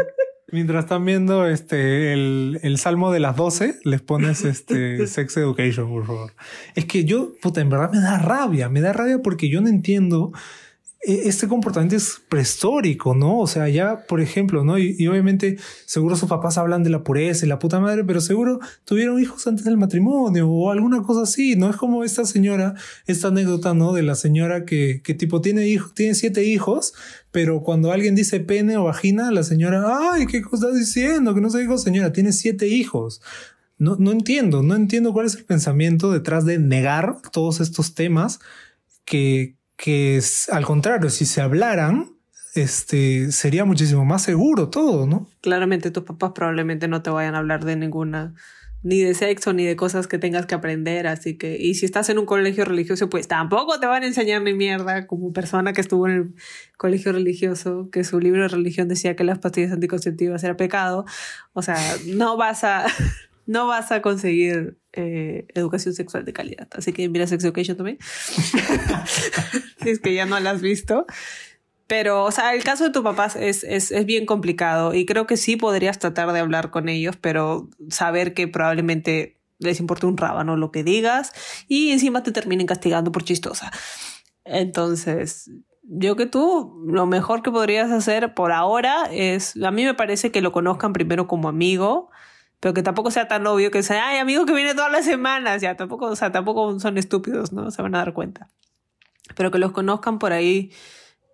[0.51, 5.89] Mientras están viendo este el, el salmo de las 12, les pones este Sex Education,
[5.89, 6.33] por favor.
[6.75, 9.69] Es que yo, puta, en verdad me da rabia, me da rabia porque yo no
[9.69, 10.31] entiendo
[11.05, 13.39] este comportamiento es prehistórico, ¿no?
[13.39, 14.77] O sea, ya, por ejemplo, ¿no?
[14.77, 18.21] Y, y obviamente, seguro sus papás hablan de la pureza y la puta madre, pero
[18.21, 21.69] seguro tuvieron hijos antes del matrimonio o alguna cosa así, ¿no?
[21.69, 23.91] Es como esta señora, esta anécdota, ¿no?
[23.91, 26.93] De la señora que, que tipo tiene hijos, tiene siete hijos,
[27.31, 31.35] pero cuando alguien dice pene o vagina, la señora, ay, ¿qué estás diciendo?
[31.35, 33.21] Que no se dijo, señora, tiene siete hijos.
[33.77, 38.39] No, no entiendo, no entiendo cuál es el pensamiento detrás de negar todos estos temas
[39.03, 42.13] que, que al contrario, si se hablaran,
[42.55, 45.27] este sería muchísimo más seguro todo, ¿no?
[45.41, 48.33] Claramente tus papás probablemente no te vayan a hablar de ninguna
[48.83, 52.09] ni de sexo ni de cosas que tengas que aprender, así que y si estás
[52.09, 55.81] en un colegio religioso, pues tampoco te van a enseñar ni mierda como persona que
[55.81, 56.35] estuvo en el
[56.77, 61.05] colegio religioso, que su libro de religión decía que las pastillas anticonceptivas era pecado,
[61.53, 62.85] o sea, no vas a
[63.45, 66.67] no vas a conseguir eh, educación sexual de calidad.
[66.75, 67.97] Así que mira Sex Education también.
[69.81, 71.05] si es que ya no la has visto.
[71.87, 75.27] Pero, o sea, el caso de tu papás es, es, es bien complicado y creo
[75.27, 80.17] que sí podrías tratar de hablar con ellos, pero saber que probablemente les importe un
[80.17, 81.33] rábano lo que digas
[81.67, 83.71] y encima te terminen castigando por chistosa.
[84.45, 85.51] Entonces,
[85.83, 90.31] yo que tú, lo mejor que podrías hacer por ahora es, a mí me parece
[90.31, 92.09] que lo conozcan primero como amigo,
[92.63, 95.61] pero que tampoco sea tan obvio que sea, ay, amigo que viene todas las semanas,
[95.61, 97.69] ya tampoco, o sea, tampoco son estúpidos, ¿no?
[97.71, 98.47] Se van a dar cuenta.
[99.35, 100.71] Pero que los conozcan por ahí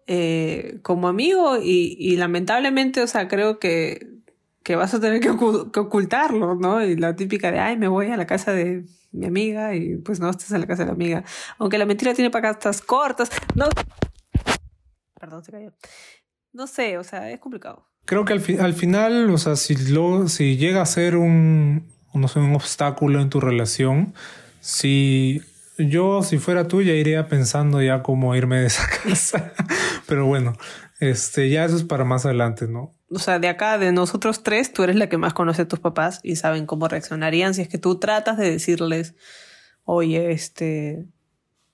[0.08, 4.10] eh, como amigo y, y, lamentablemente, o sea, creo que,
[4.64, 5.30] que vas a tener que,
[5.72, 6.84] que, ocultarlo, ¿no?
[6.84, 10.20] Y la típica de, ay, me voy a la casa de mi amiga y pues
[10.20, 11.24] no estás en la casa de la amiga.
[11.60, 13.68] Aunque la mentira tiene patas cortas, no.
[15.20, 15.74] Perdón, se cayó.
[16.54, 17.86] No sé, o sea, es complicado.
[18.10, 21.86] Creo que al, fi al final, o sea, si, lo, si llega a ser un,
[22.12, 24.16] no sé, un obstáculo en tu relación,
[24.62, 25.44] si
[25.78, 29.54] yo, si fuera tú, ya iría pensando ya cómo irme de esa casa.
[30.08, 30.54] Pero bueno,
[31.00, 32.96] este, ya eso es para más adelante, ¿no?
[33.12, 35.80] O sea, de acá, de nosotros tres, tú eres la que más conoce a tus
[35.80, 39.14] papás y saben cómo reaccionarían si es que tú tratas de decirles,
[39.84, 41.06] oye, este,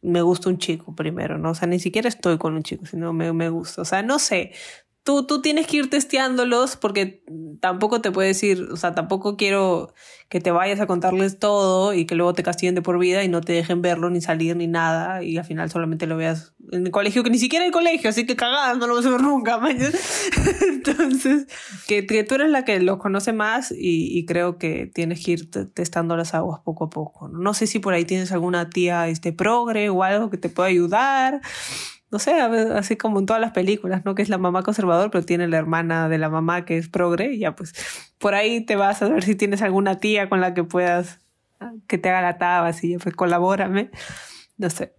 [0.01, 1.51] me gusta un chico primero, ¿no?
[1.51, 3.83] O sea, ni siquiera estoy con un chico, sino me, me gusta.
[3.83, 4.51] O sea, no sé.
[5.05, 7.23] Tú, tú tienes que ir testeándolos porque
[7.61, 9.93] tampoco te puedes decir, o sea, tampoco quiero
[10.29, 13.29] que te vayas a contarles todo y que luego te castiguen de por vida y
[13.29, 16.87] no te dejen verlo ni salir ni nada y al final solamente lo veas en
[16.87, 19.21] el colegio, que ni siquiera hay colegio, así que cagada, no lo vas a ver
[19.21, 19.59] nunca.
[20.67, 21.47] Entonces,
[21.87, 25.51] que, tú eres la que los conoce más y, y creo que tienes que ir
[25.73, 27.27] testando las aguas poco a poco.
[27.27, 30.69] No sé si por ahí tienes alguna tía este, progre o algo que te pueda
[30.69, 31.41] ayudar
[32.15, 34.15] no sé, así como en todas las películas, ¿no?
[34.15, 37.33] Que es la mamá conservador, pero tiene la hermana de la mamá que es progre,
[37.33, 37.73] y ya pues
[38.19, 41.19] por ahí te vas a ver si tienes alguna tía con la que puedas,
[41.87, 43.91] que te haga la taba, así, pues colabórame,
[44.57, 44.93] no sé.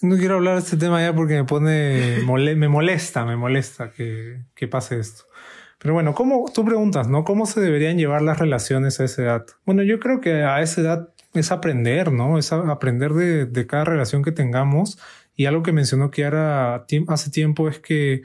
[0.00, 2.18] No quiero hablar de este tema ya porque me pone,
[2.54, 5.24] me molesta, me molesta que, que pase esto.
[5.80, 7.24] Pero bueno, ¿cómo, tú preguntas, ¿no?
[7.24, 9.46] ¿Cómo se deberían llevar las relaciones a esa edad?
[9.66, 12.38] Bueno, yo creo que a esa edad es aprender, ¿no?
[12.38, 15.00] Es aprender de, de cada relación que tengamos
[15.36, 18.22] y algo que mencionó Kiara hace tiempo es que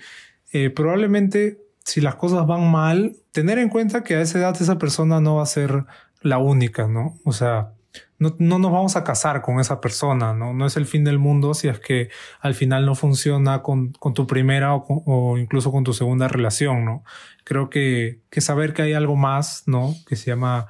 [0.52, 4.78] eh, probablemente si las cosas van mal, tener en cuenta que a esa edad esa
[4.78, 5.86] persona no va a ser
[6.22, 7.18] la única, ¿no?
[7.24, 7.72] O sea,
[8.20, 10.54] no, no nos vamos a casar con esa persona, ¿no?
[10.54, 12.10] No es el fin del mundo si es que
[12.42, 17.04] al final no funciona con, tu primera o, incluso con tu segunda relación, ¿no?
[17.44, 19.96] Creo que, que saber que hay algo más, ¿no?
[20.08, 20.68] Que se llama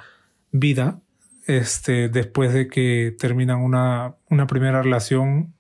[0.52, 1.02] vida,
[1.48, 5.54] este, después de que terminan una, una primera relación,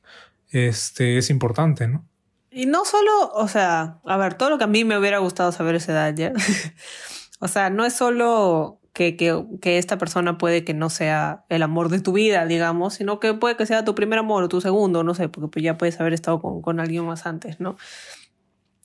[0.49, 2.05] este, es importante, ¿no?
[2.51, 5.51] Y no solo, o sea, a ver, todo lo que a mí me hubiera gustado
[5.51, 6.33] saber a esa edad ya.
[7.39, 11.89] o sea, no es solo que, que, esta persona puede que no sea el amor
[11.89, 15.03] de tu vida, digamos, sino que puede que sea tu primer amor o tu segundo,
[15.03, 17.77] no sé, porque pues ya puedes haber estado con, con alguien más antes, ¿no?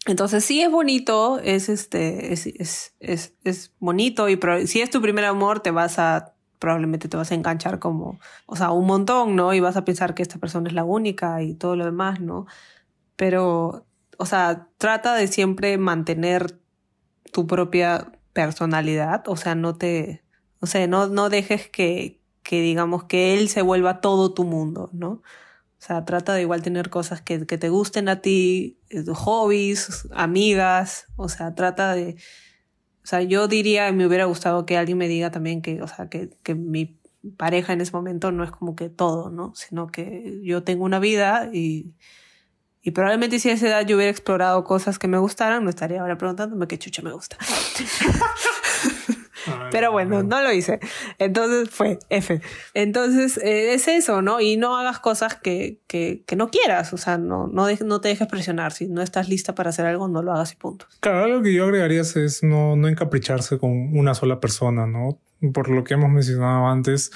[0.06, 5.00] Entonces sí es bonito, es este, es, es, es, es bonito y si es tu
[5.00, 6.33] primer amor te vas a,
[6.64, 9.52] probablemente te vas a enganchar como, o sea, un montón, ¿no?
[9.52, 12.46] Y vas a pensar que esta persona es la única y todo lo demás, ¿no?
[13.16, 13.86] Pero,
[14.16, 16.58] o sea, trata de siempre mantener
[17.32, 20.24] tu propia personalidad, o sea, no te,
[20.60, 24.88] o sea, no, no dejes que, que digamos que él se vuelva todo tu mundo,
[24.94, 25.10] ¿no?
[25.10, 25.22] O
[25.86, 31.08] sea, trata de igual tener cosas que, que te gusten a ti, eh, hobbies, amigas,
[31.16, 32.16] o sea, trata de,
[33.04, 36.08] o sea, yo diría, me hubiera gustado que alguien me diga también que, o sea,
[36.08, 36.98] que, que mi
[37.36, 39.54] pareja en ese momento no es como que todo, ¿no?
[39.54, 41.92] Sino que yo tengo una vida y,
[42.80, 46.00] y probablemente si a esa edad yo hubiera explorado cosas que me gustaran, no estaría
[46.00, 47.36] ahora preguntándome qué chucha me gusta.
[49.70, 50.80] Pero bueno, no lo hice.
[51.18, 52.40] Entonces fue F.
[52.74, 54.40] Entonces eh, es eso, ¿no?
[54.40, 56.92] Y no hagas cosas que, que, que no quieras.
[56.92, 58.72] O sea, no, no, no te dejes presionar.
[58.72, 60.86] Si no estás lista para hacer algo, no lo hagas y punto.
[61.00, 65.18] Claro, algo que yo agregaría es no, no encapricharse con una sola persona, ¿no?
[65.52, 67.10] Por lo que hemos mencionado antes,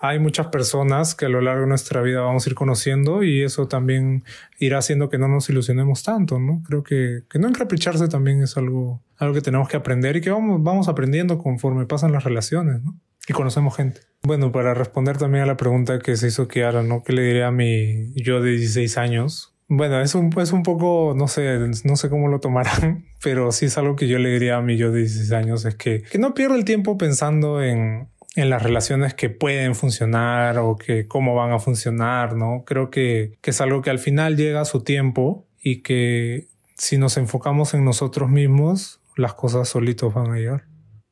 [0.00, 3.42] hay muchas personas que a lo largo de nuestra vida vamos a ir conociendo y
[3.42, 4.24] eso también
[4.58, 6.62] irá haciendo que no nos ilusionemos tanto, ¿no?
[6.66, 10.30] Creo que, que no encapricharse también es algo, algo que tenemos que aprender y que
[10.30, 12.96] vamos, vamos aprendiendo conforme pasan las relaciones, ¿no?
[13.26, 14.00] Y conocemos gente.
[14.22, 17.02] Bueno, para responder también a la pregunta que se hizo Kiara, ¿no?
[17.02, 19.54] ¿Qué le diría a mi yo de 16 años?
[19.66, 23.66] Bueno, es un, es un poco, no sé, no sé cómo lo tomarán, pero sí
[23.66, 26.18] es algo que yo le diría a mi yo de 16 años, es que, que
[26.18, 28.08] no pierda el tiempo pensando en,
[28.40, 32.62] en las relaciones que pueden funcionar o que cómo van a funcionar, ¿no?
[32.64, 36.98] Creo que, que es algo que al final llega a su tiempo y que si
[36.98, 40.64] nos enfocamos en nosotros mismos, las cosas solitos van a llegar.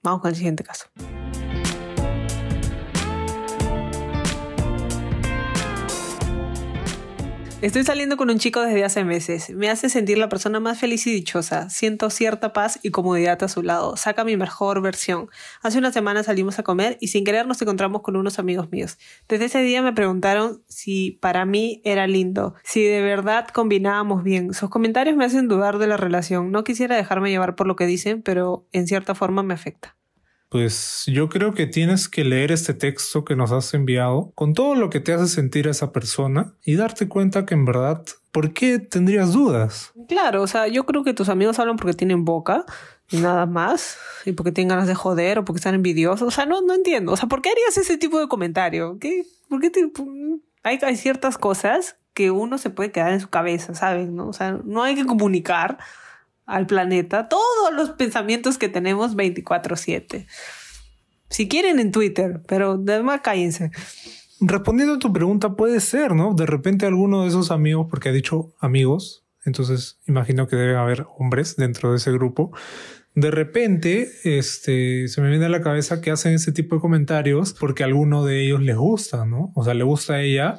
[0.05, 0.87] Vamos con el siguiente caso.
[7.63, 9.49] Estoy saliendo con un chico desde hace meses.
[9.49, 11.71] Me hace sentir la persona más feliz y dichosa.
[11.71, 13.97] Siento cierta paz y comodidad a su lado.
[13.97, 15.31] Saca mi mejor versión.
[15.63, 18.99] Hace una semana salimos a comer y sin querer nos encontramos con unos amigos míos.
[19.27, 24.53] Desde ese día me preguntaron si para mí era lindo, si de verdad combinábamos bien.
[24.53, 26.53] Sus comentarios me hacen dudar de la relación.
[26.53, 29.97] No quisiera dejarme llevar por lo que dicen, pero en cierta forma me afecta.
[30.57, 34.75] Pues yo creo que tienes que leer este texto que nos has enviado con todo
[34.75, 38.03] lo que te hace sentir a esa persona y darte cuenta que en verdad,
[38.33, 39.93] ¿por qué tendrías dudas?
[40.09, 42.65] Claro, o sea, yo creo que tus amigos hablan porque tienen boca
[43.11, 46.27] y nada más, y porque tienen ganas de joder o porque están envidiosos.
[46.27, 47.13] O sea, no, no entiendo.
[47.13, 48.97] O sea, ¿por qué harías ese tipo de comentario?
[48.99, 49.27] ¿Qué?
[49.51, 49.87] ¿Por qué te...
[50.63, 54.17] hay, hay ciertas cosas que uno se puede quedar en su cabeza, ¿saben?
[54.17, 54.29] ¿No?
[54.29, 55.77] O sea, no hay que comunicar
[56.47, 60.27] al planeta todos los pensamientos que tenemos 24/7.
[61.29, 63.71] Si quieren en Twitter, pero además cállense.
[64.41, 66.35] Respondiendo a tu pregunta, puede ser, ¿no?
[66.35, 71.07] De repente alguno de esos amigos, porque ha dicho amigos, entonces imagino que deben haber
[71.19, 72.53] hombres dentro de ese grupo.
[73.15, 77.55] De repente, este, se me viene a la cabeza que hacen ese tipo de comentarios
[77.55, 79.53] porque a alguno de ellos les gusta, ¿no?
[79.55, 80.59] O sea, le gusta a ella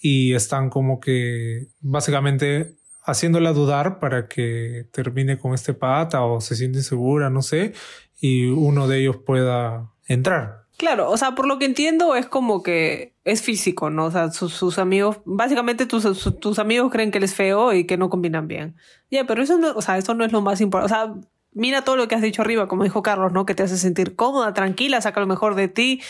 [0.00, 2.74] y están como que básicamente
[3.04, 7.72] haciéndola dudar para que termine con este pata o se siente insegura, no sé,
[8.20, 10.62] y uno de ellos pueda entrar.
[10.78, 14.06] Claro, o sea, por lo que entiendo es como que es físico, ¿no?
[14.06, 17.96] O sea, sus, amigos, básicamente tus, tus, amigos creen que él es feo y que
[17.96, 18.76] no combinan bien.
[19.10, 20.92] Ya, pero eso no, o sea, eso no es lo más importante.
[20.92, 21.14] O sea,
[21.52, 23.46] mira todo lo que has dicho arriba, como dijo Carlos, ¿no?
[23.46, 26.02] Que te hace sentir cómoda, tranquila, saca lo mejor de ti.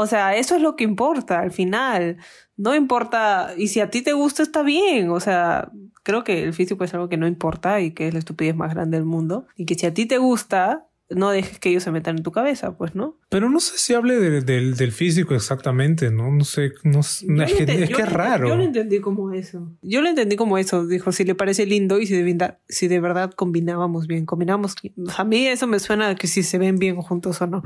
[0.00, 2.18] O sea, eso es lo que importa al final.
[2.56, 5.10] No importa, y si a ti te gusta, está bien.
[5.10, 5.72] O sea,
[6.04, 8.72] creo que el físico es algo que no importa y que es la estupidez más
[8.72, 9.48] grande del mundo.
[9.56, 12.30] Y que si a ti te gusta, no dejes que ellos se metan en tu
[12.30, 13.18] cabeza, pues, ¿no?
[13.28, 16.30] Pero no sé si hable del físico exactamente, ¿no?
[16.30, 17.24] No sé, no, es,
[17.54, 18.50] que, es, que es raro.
[18.50, 19.76] Yo lo entendí como eso.
[19.82, 20.86] Yo lo entendí como eso.
[20.86, 24.76] Dijo, si le parece lindo y si de, si de verdad combinábamos bien, combinamos.
[25.16, 27.64] A mí eso me suena que si se ven bien juntos o no.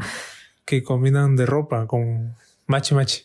[0.72, 2.34] Que combinan de ropa con
[2.66, 3.24] machi machi.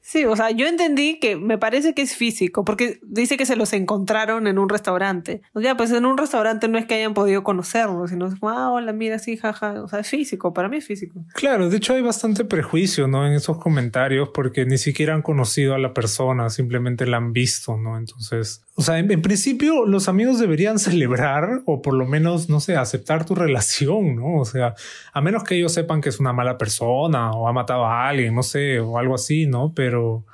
[0.00, 3.54] Sí, o sea, yo entendí que me parece que es físico, porque dice que se
[3.54, 5.42] los encontraron en un restaurante.
[5.52, 8.74] O sea, pues en un restaurante no es que hayan podido conocerlo, sino es, wow,
[8.74, 9.82] hola, mira, sí, jaja.
[9.82, 11.22] O sea, es físico, para mí es físico.
[11.34, 13.26] Claro, de hecho hay bastante prejuicio, ¿no?
[13.26, 17.76] En esos comentarios, porque ni siquiera han conocido a la persona, simplemente la han visto,
[17.76, 17.98] ¿no?
[17.98, 22.76] Entonces, o sea, en, principio los amigos deberían celebrar o por lo menos, no sé,
[22.76, 24.38] aceptar tu relación, ¿no?
[24.40, 24.74] O sea,
[25.12, 28.34] a menos que ellos sepan que es una mala persona o ha matado a alguien,
[28.34, 29.74] no sé, o algo así, ¿no?
[29.74, 30.24] Pero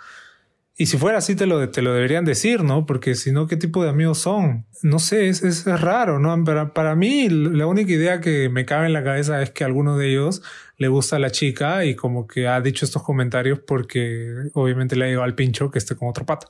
[0.77, 2.87] Y si fuera así, te lo, te lo deberían decir, ¿no?
[2.87, 4.67] Porque si no, ¿qué tipo de amigos son?
[4.83, 6.45] No sé, es, es, raro, ¿no?
[6.45, 9.67] Para, para mí, la única idea que me cabe en la cabeza es que a
[9.67, 10.43] alguno de ellos
[10.77, 15.07] le gusta a la chica y como que ha dicho estos comentarios porque obviamente le
[15.07, 16.49] ha llegado al pincho que esté con otro pata.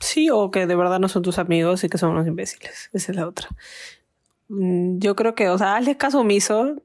[0.00, 2.90] Sí, o que de verdad no son tus amigos y que son unos imbéciles.
[2.92, 3.48] Esa es la otra.
[4.48, 6.82] Mm, yo creo que, o sea, hazle caso omiso,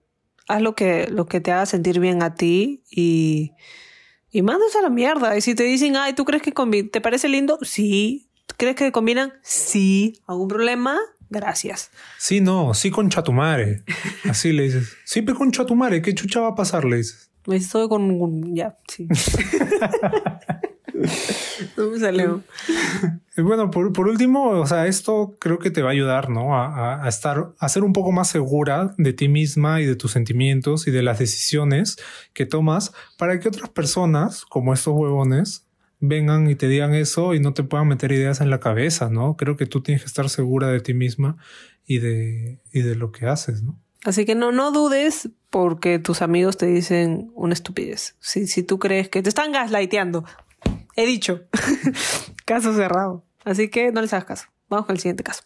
[0.48, 3.54] haz lo que, lo que te haga sentir bien a ti y
[4.32, 5.36] y mandas a la mierda.
[5.38, 7.58] Y si te dicen, ay, ¿tú crees que te parece lindo?
[7.62, 8.30] Sí.
[8.58, 9.34] ¿Crees que combinan?
[9.42, 10.22] Sí.
[10.28, 10.98] ¿Algún problema?
[11.30, 11.92] Gracias.
[12.18, 13.84] Sí, no, sí con chatumare.
[14.30, 14.96] Así le dices.
[15.06, 16.86] Siempre con chatumare, ¿qué chucha va a pasar?
[16.86, 17.32] Le dices.
[17.46, 18.54] Me estoy con.
[18.54, 19.08] Ya, sí.
[21.78, 22.44] no me salió.
[23.38, 26.58] Bueno, por, por, último, o sea, esto creo que te va a ayudar, ¿no?
[26.58, 30.12] A, a, estar, a ser un poco más segura de ti misma y de tus
[30.12, 31.98] sentimientos y de las decisiones
[32.34, 35.68] que tomas para que otras personas, como estos huevones,
[36.00, 39.36] vengan y te digan eso y no te puedan meter ideas en la cabeza, ¿no?
[39.36, 41.38] Creo que tú tienes que estar segura de ti misma
[41.86, 43.80] y de, y de lo que haces, ¿no?
[44.04, 48.16] Así que no, no dudes porque tus amigos te dicen una estupidez.
[48.20, 50.24] Si, si tú crees que te están gaslighteando,
[50.98, 51.46] he dicho,
[52.46, 53.24] caso cerrado.
[53.46, 54.48] Así que no les hagas caso.
[54.68, 55.44] Vamos con el siguiente caso.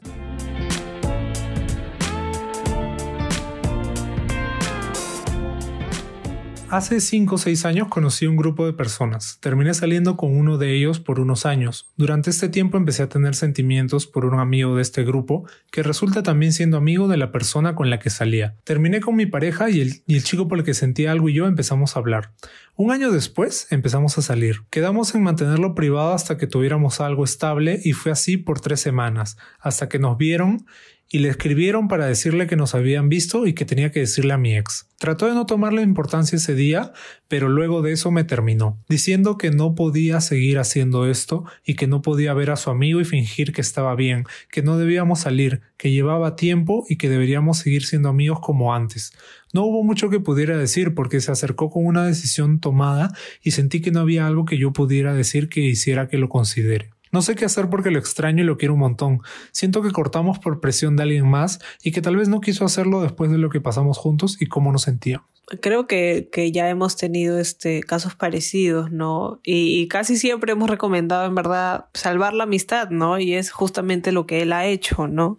[6.72, 9.39] Hace 5 o 6 años conocí un grupo de personas.
[9.41, 11.91] Terminé saliendo con uno de ellos por unos años.
[11.97, 16.24] Durante este tiempo empecé a tener sentimientos por un amigo de este grupo, que resulta
[16.24, 18.55] también siendo amigo de la persona con la que salía.
[18.63, 21.34] Terminé con mi pareja y el, y el chico por el que sentía algo y
[21.34, 22.32] yo empezamos a hablar.
[22.78, 24.61] Un año después empezamos a salir.
[24.69, 29.36] Quedamos en mantenerlo privado hasta que tuviéramos algo estable y fue así por tres semanas,
[29.59, 30.65] hasta que nos vieron
[31.12, 34.38] y le escribieron para decirle que nos habían visto y que tenía que decirle a
[34.38, 34.88] mi ex.
[34.97, 36.93] Trató de no tomarle importancia ese día,
[37.28, 41.88] pero luego de eso me terminó, diciendo que no podía seguir haciendo esto y que
[41.88, 45.62] no podía ver a su amigo y fingir que estaba bien, que no debíamos salir,
[45.76, 49.12] que llevaba tiempo y que deberíamos seguir siendo amigos como antes.
[49.51, 53.82] No hubo mucho que pudiera decir porque se acercó con una decisión tomada y sentí
[53.82, 56.91] que no había algo que yo pudiera decir que hiciera que lo considere.
[57.12, 59.20] No sé qué hacer porque lo extraño y lo quiero un montón.
[59.51, 63.01] Siento que cortamos por presión de alguien más y que tal vez no quiso hacerlo
[63.01, 65.28] después de lo que pasamos juntos y cómo nos sentíamos.
[65.59, 69.41] Creo que, que ya hemos tenido este, casos parecidos, ¿no?
[69.43, 73.20] Y, casi siempre hemos recomendado, en verdad, salvar la amistad, ¿no?
[73.20, 75.38] Y es justamente lo que él ha hecho, ¿no?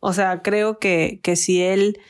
[0.00, 2.00] O sea, creo que, que si él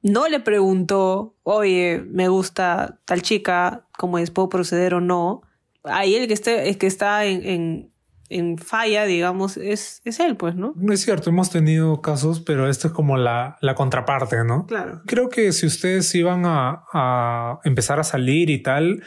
[0.00, 4.30] no le preguntó, oye, me gusta tal chica, ¿cómo es?
[4.30, 5.42] ¿Puedo proceder o no?
[5.82, 7.93] Ahí el que, que está en
[8.58, 10.74] falla, digamos, es, es él, pues, ¿no?
[10.90, 14.66] Es cierto, hemos tenido casos, pero esto es como la, la contraparte, ¿no?
[14.66, 15.02] Claro.
[15.06, 19.02] Creo que si ustedes iban a, a empezar a salir y tal,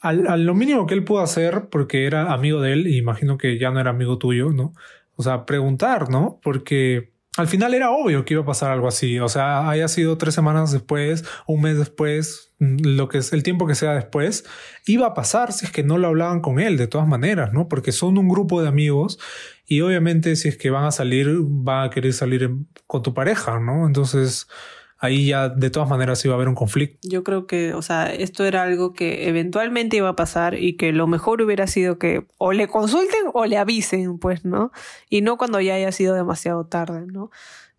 [0.00, 3.38] al, a lo mínimo que él pudo hacer, porque era amigo de él, y imagino
[3.38, 4.74] que ya no era amigo tuyo, ¿no?
[5.16, 6.40] O sea, preguntar, ¿no?
[6.42, 7.09] Porque
[7.40, 9.18] al final era obvio que iba a pasar algo así.
[9.18, 13.66] O sea, haya sido tres semanas después, un mes después, lo que es el tiempo
[13.66, 14.44] que sea después,
[14.86, 17.68] iba a pasar si es que no lo hablaban con él de todas maneras, ¿no?
[17.68, 19.18] Porque son un grupo de amigos
[19.66, 22.50] y obviamente si es que van a salir, van a querer salir
[22.86, 23.86] con tu pareja, ¿no?
[23.86, 24.46] Entonces,
[25.00, 26.98] ahí ya de todas maneras iba a haber un conflicto.
[27.08, 30.92] Yo creo que, o sea, esto era algo que eventualmente iba a pasar y que
[30.92, 34.72] lo mejor hubiera sido que o le consulten o le avisen, pues, ¿no?
[35.08, 37.30] Y no cuando ya haya sido demasiado tarde, ¿no?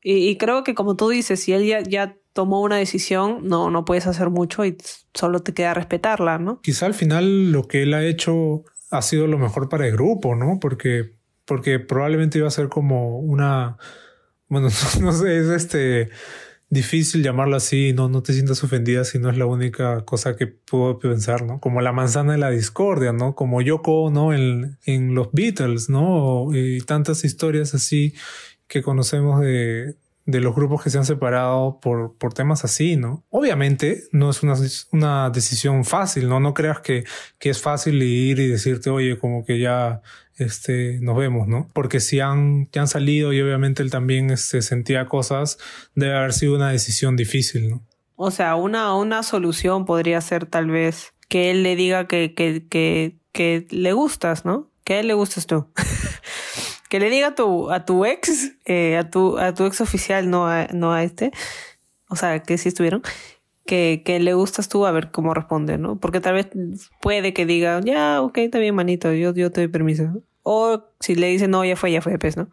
[0.03, 3.85] Y, creo que como tú dices, si él ya, ya tomó una decisión, no, no
[3.85, 4.75] puedes hacer mucho y
[5.13, 6.59] solo te queda respetarla, ¿no?
[6.61, 10.35] Quizá al final lo que él ha hecho ha sido lo mejor para el grupo,
[10.35, 10.59] ¿no?
[10.59, 11.13] Porque,
[11.45, 13.77] porque probablemente iba a ser como una,
[14.47, 14.69] bueno,
[15.01, 16.09] no sé, es este
[16.71, 20.47] difícil llamarlo así, no, no te sientas ofendida si no es la única cosa que
[20.47, 21.59] puedo pensar, ¿no?
[21.59, 23.35] Como la manzana de la discordia, ¿no?
[23.35, 24.33] Como Yoko, ¿no?
[24.33, 26.47] En, en los Beatles, ¿no?
[26.53, 28.15] Y tantas historias así
[28.67, 29.95] que conocemos de,
[30.25, 33.23] de los grupos que se han separado por, por temas así, ¿no?
[33.29, 34.55] Obviamente no es una,
[34.91, 36.39] una decisión fácil, ¿no?
[36.39, 37.03] No creas que,
[37.39, 40.01] que es fácil ir y decirte, oye, como que ya
[40.37, 41.67] este, nos vemos, ¿no?
[41.73, 45.57] Porque si han, han salido y obviamente él también este, sentía cosas,
[45.95, 47.83] debe haber sido una decisión difícil, ¿no?
[48.15, 52.67] O sea, una, una solución podría ser tal vez que él le diga que, que,
[52.69, 54.69] que, que le gustas, ¿no?
[54.83, 55.67] Que a él le gustas tú.
[56.91, 60.29] que le diga a tu, a tu ex, eh, a, tu, a tu ex oficial,
[60.29, 61.31] no a, no a este,
[62.09, 63.01] o sea, que sí estuvieron,
[63.65, 65.97] que, que le gustas tú a ver cómo responde, ¿no?
[66.01, 66.49] Porque tal vez
[67.01, 70.21] puede que diga, ya, ok, está bien, manito, yo, yo te doy permiso.
[70.43, 72.49] O si le dice, no, ya fue, ya fue, pues, ¿no?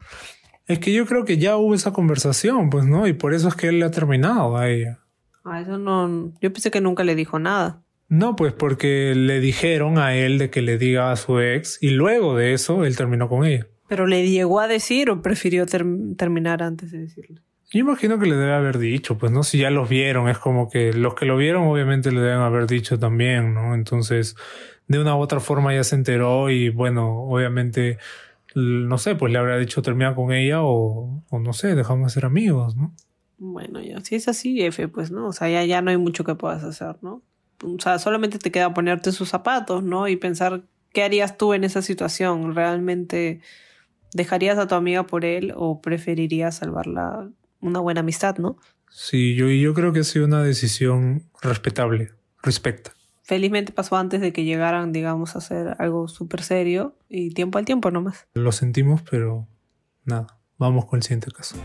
[0.68, 3.09] Es que yo creo que ya hubo esa conversación, pues, ¿no?
[3.09, 5.01] Y por eso es que él le ha terminado a ella.
[5.45, 6.32] Ah, eso no.
[6.41, 7.82] Yo pensé que nunca le dijo nada.
[8.09, 11.91] No, pues porque le dijeron a él de que le diga a su ex y
[11.91, 13.66] luego de eso él terminó con ella.
[13.89, 17.41] ¿Pero le llegó a decir o prefirió terminar antes de decirle?
[17.70, 20.70] Yo imagino que le debe haber dicho, pues no, si ya los vieron, es como
[20.70, 23.74] que los que lo vieron obviamente le deben haber dicho también, ¿no?
[23.74, 24.36] Entonces,
[24.86, 27.99] de una u otra forma ya se enteró y bueno, obviamente,
[28.55, 32.14] no sé, pues le habrá dicho termina con ella o, o no sé, dejamos de
[32.14, 32.95] ser amigos, ¿no?
[33.36, 35.28] Bueno, ya, si es así, F, pues, ¿no?
[35.28, 37.22] O sea, ya, ya no hay mucho que puedas hacer, ¿no?
[37.62, 40.09] O sea, solamente te queda ponerte sus zapatos, ¿no?
[40.09, 40.62] Y pensar
[40.93, 42.55] qué harías tú en esa situación.
[42.55, 43.41] ¿Realmente
[44.12, 47.28] dejarías a tu amiga por él o preferirías salvarla
[47.61, 48.56] una buena amistad, ¿no?
[48.90, 52.92] Sí, yo, yo creo que ha sido una decisión respetable, respecta.
[53.22, 57.66] Felizmente pasó antes de que llegaran, digamos, a hacer algo súper serio y tiempo al
[57.66, 58.26] tiempo nomás.
[58.32, 59.46] Lo sentimos, pero
[60.04, 61.56] nada, vamos con el siguiente caso.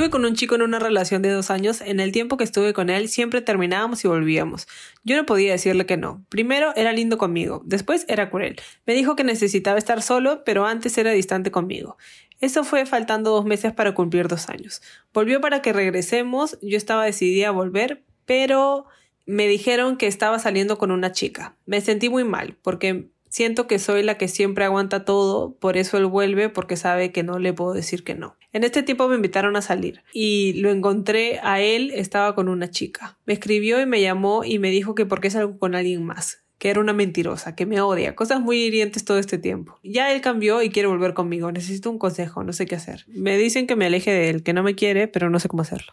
[0.00, 1.82] Estuve con un chico en una relación de dos años.
[1.82, 4.66] En el tiempo que estuve con él, siempre terminábamos y volvíamos.
[5.04, 6.24] Yo no podía decirle que no.
[6.30, 8.58] Primero era lindo conmigo, después era cruel.
[8.86, 11.98] Me dijo que necesitaba estar solo, pero antes era distante conmigo.
[12.40, 14.80] Eso fue faltando dos meses para cumplir dos años.
[15.12, 16.56] Volvió para que regresemos.
[16.62, 18.86] Yo estaba decidida a volver, pero
[19.26, 21.56] me dijeron que estaba saliendo con una chica.
[21.66, 25.96] Me sentí muy mal, porque Siento que soy la que siempre aguanta todo, por eso
[25.96, 28.36] él vuelve porque sabe que no le puedo decir que no.
[28.52, 32.70] En este tiempo me invitaron a salir y lo encontré a él, estaba con una
[32.70, 33.18] chica.
[33.26, 36.70] Me escribió y me llamó y me dijo que porque salgo con alguien más, que
[36.70, 39.78] era una mentirosa, que me odia, cosas muy hirientes todo este tiempo.
[39.84, 43.04] Ya él cambió y quiere volver conmigo, necesito un consejo, no sé qué hacer.
[43.06, 45.62] Me dicen que me aleje de él, que no me quiere, pero no sé cómo
[45.62, 45.92] hacerlo.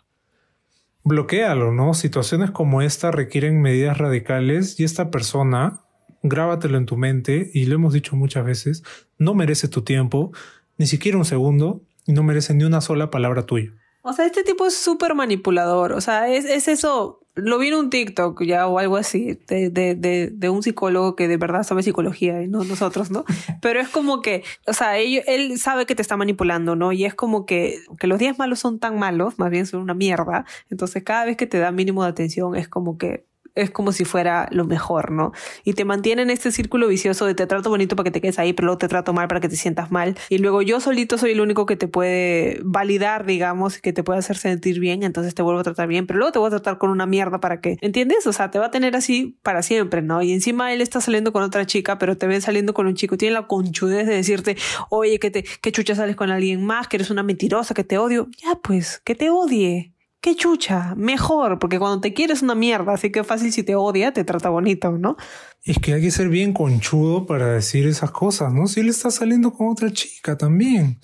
[1.03, 1.93] Bloquéalo, ¿no?
[1.93, 5.83] Situaciones como esta requieren medidas radicales y esta persona
[6.24, 8.84] grábatelo en tu mente y lo hemos dicho muchas veces,
[9.18, 10.32] no merece tu tiempo,
[10.78, 13.72] ni siquiera un segundo, y no merece ni una sola palabra tuya.
[14.01, 17.74] O sea, este tipo es súper manipulador, o sea, es, es, eso, lo vi en
[17.74, 21.63] un TikTok ya o algo así, de, de, de, de, un psicólogo que de verdad
[21.63, 23.26] sabe psicología y no nosotros, ¿no?
[23.61, 26.93] Pero es como que, o sea, él, él sabe que te está manipulando, ¿no?
[26.93, 29.93] Y es como que, que los días malos son tan malos, más bien son una
[29.93, 33.26] mierda, entonces cada vez que te da mínimo de atención es como que
[33.58, 35.34] es como si fuera lo mejor, ¿no?
[35.64, 38.39] Y te mantiene en este círculo vicioso de te trato bonito para que te quedes
[38.39, 40.16] ahí, pero luego te trato mal para que te sientas mal.
[40.30, 44.03] Y luego yo solito soy el único que te puede validar, digamos, y que te
[44.03, 46.51] puede hacer sentir bien, entonces te vuelvo a tratar bien, pero luego te voy a
[46.51, 48.28] tratar con una mierda para que, ¿entiendes?
[48.28, 50.22] O sea, te va a tener así para siempre, ¿no?
[50.22, 53.18] Y encima él está saliendo con otra chica, pero te ven saliendo con un chico,
[53.18, 54.58] tiene la conchudez de decirte,
[54.89, 57.97] oye, que te, que chucha sales con alguien más, que eres una mentirosa, que te
[57.97, 58.28] odio.
[58.43, 63.11] Ya, pues, que te odie qué chucha, mejor, porque cuando te quieres una mierda, así
[63.11, 65.15] que fácil si te odia, te trata bonito, ¿no?
[65.63, 68.68] Es que hay que ser bien conchudo para decir esas cosas, ¿no?
[68.68, 70.99] Si él está saliendo con otra chica también.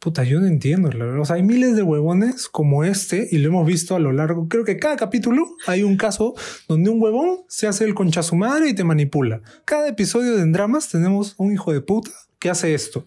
[0.00, 0.88] Puta, yo no entiendo.
[1.20, 4.48] O sea, hay miles de huevones como este y lo hemos visto a lo largo.
[4.48, 6.34] Creo que cada capítulo hay un caso
[6.68, 9.42] donde un huevón se hace el concha su madre y te manipula.
[9.66, 13.06] Cada episodio de en dramas tenemos un hijo de puta que hace esto.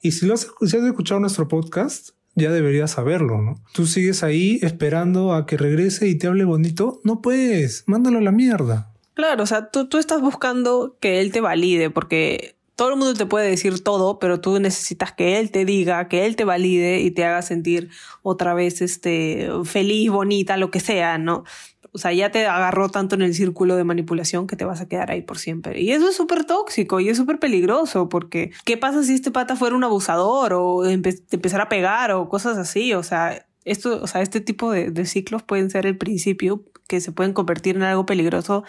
[0.00, 3.62] Y si, lo si has escuchado nuestro podcast, ya deberías saberlo, ¿no?
[3.72, 7.00] Tú sigues ahí esperando a que regrese y te hable bonito.
[7.04, 8.92] No puedes, mándalo a la mierda.
[9.14, 13.14] Claro, o sea, tú, tú estás buscando que él te valide porque todo el mundo
[13.14, 17.00] te puede decir todo, pero tú necesitas que él te diga, que él te valide
[17.00, 17.90] y te haga sentir
[18.22, 21.44] otra vez este feliz, bonita, lo que sea, ¿no?
[21.92, 24.88] O sea, ya te agarró tanto en el círculo de manipulación que te vas a
[24.88, 25.80] quedar ahí por siempre.
[25.80, 29.54] Y eso es súper tóxico y es súper peligroso porque ¿qué pasa si este pata
[29.54, 32.94] fuera un abusador o empe empezar a pegar o cosas así?
[32.94, 37.12] O sea, esto, o sea, este tipo de ciclos pueden ser el principio que se
[37.12, 38.64] pueden convertir en algo peligroso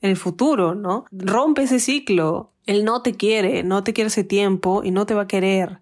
[0.00, 1.04] en el futuro, ¿no?
[1.10, 2.52] Rompe ese ciclo.
[2.66, 5.80] Él no te quiere, no te quiere ese tiempo y no te va a querer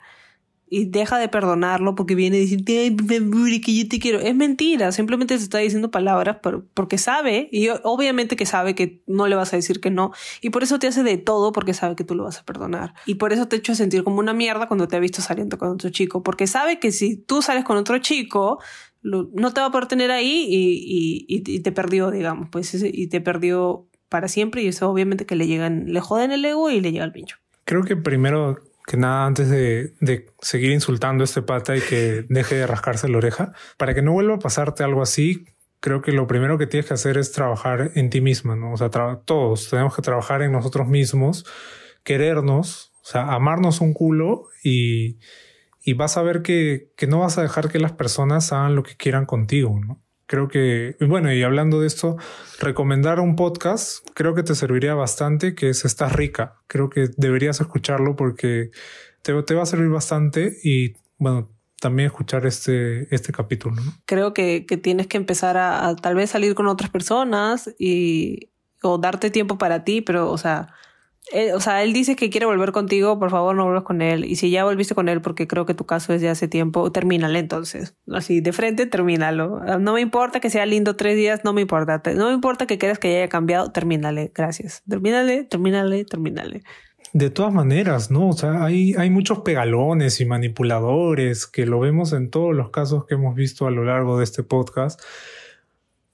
[0.71, 4.21] y deja de perdonarlo porque viene y dice, que yo te quiero.
[4.21, 6.39] Es mentira, simplemente se está diciendo palabras
[6.75, 10.51] porque sabe, y obviamente que sabe que no le vas a decir que no, y
[10.51, 12.95] por eso te hace de todo porque sabe que tú lo vas a perdonar.
[13.07, 15.59] Y por eso te echa a sentir como una mierda cuando te ha visto saliendo
[15.59, 18.59] con otro chico, porque sabe que si tú sales con otro chico,
[19.01, 23.21] no te va a poder tener ahí y, y, te perdió, digamos, pues, y te
[23.21, 26.93] perdió para siempre, y eso obviamente que le llegan, le joden el ego y le
[26.93, 27.37] llega el pincho.
[27.65, 29.95] Creo que primero que nada antes de,
[30.41, 33.53] seguir insultando a este pata y que deje de rascarse la oreja.
[33.77, 35.45] Para que no vuelva a pasarte algo así,
[35.81, 38.73] creo que lo primero que tienes que hacer es trabajar en ti misma, ¿no?
[38.73, 41.45] O sea, todos tenemos que trabajar en nosotros mismos,
[42.03, 45.19] querernos, o sea, amarnos un culo y,
[45.83, 48.83] y vas a ver que, que no vas a dejar que las personas hagan lo
[48.83, 50.03] que quieran contigo, ¿no?
[50.29, 52.19] Creo que, bueno, y hablando de esto,
[52.61, 56.57] recomendar un podcast creo que te serviría bastante, que es Estás rica.
[56.67, 58.71] Creo que deberías escucharlo porque
[59.23, 61.49] te, te va a servir bastante y, bueno,
[61.81, 63.81] también escuchar este, este capítulo.
[64.05, 68.51] Creo que, que, tienes que empezar a, a, tal vez salir con otras personas y
[68.83, 70.75] o darte tiempo para ti, pero o sea,
[71.33, 74.25] él, o sea, él dice que quiere volver contigo, por favor no vuelvas con él.
[74.25, 76.91] Y si ya volviste con él, porque creo que tu caso es de hace tiempo,
[76.93, 77.95] termínale entonces.
[78.13, 79.61] Así, de frente, termínalo.
[79.79, 82.03] No me importa que sea lindo tres días, no me importa.
[82.15, 84.83] No me importa que creas que ya haya cambiado, termínale, gracias.
[84.89, 86.63] Termínale, termínale, termínale.
[87.13, 88.29] De todas maneras, ¿no?
[88.29, 93.07] O sea, hay, hay muchos pegalones y manipuladores que lo vemos en todos los casos
[93.07, 95.01] que hemos visto a lo largo de este podcast.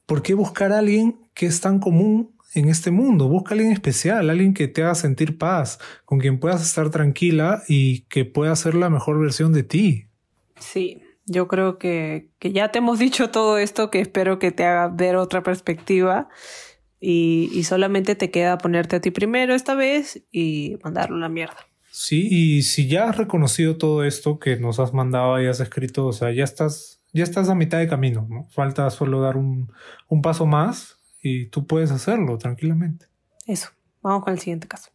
[0.06, 3.28] ¿Por qué buscar a alguien que es tan común en este mundo.
[3.28, 7.62] Busca a alguien especial, alguien que te haga sentir paz, con quien puedas estar tranquila
[7.68, 10.06] y que pueda ser la mejor versión de ti.
[10.58, 14.64] Sí, yo creo que, que ya te hemos dicho todo esto, que espero que te
[14.64, 16.28] haga ver otra perspectiva.
[17.00, 21.28] Y, y solamente te queda ponerte a ti primero esta vez y mandarlo a la
[21.28, 21.56] mierda.
[21.90, 26.06] Sí, y si ya has reconocido todo esto que nos has mandado y has escrito,
[26.06, 28.48] o sea, ya estás, ya estás a mitad de camino, ¿no?
[28.50, 29.70] Falta solo dar un,
[30.08, 30.93] un paso más
[31.24, 33.06] y tú puedes hacerlo tranquilamente.
[33.46, 33.70] Eso,
[34.02, 34.90] vamos con el siguiente caso.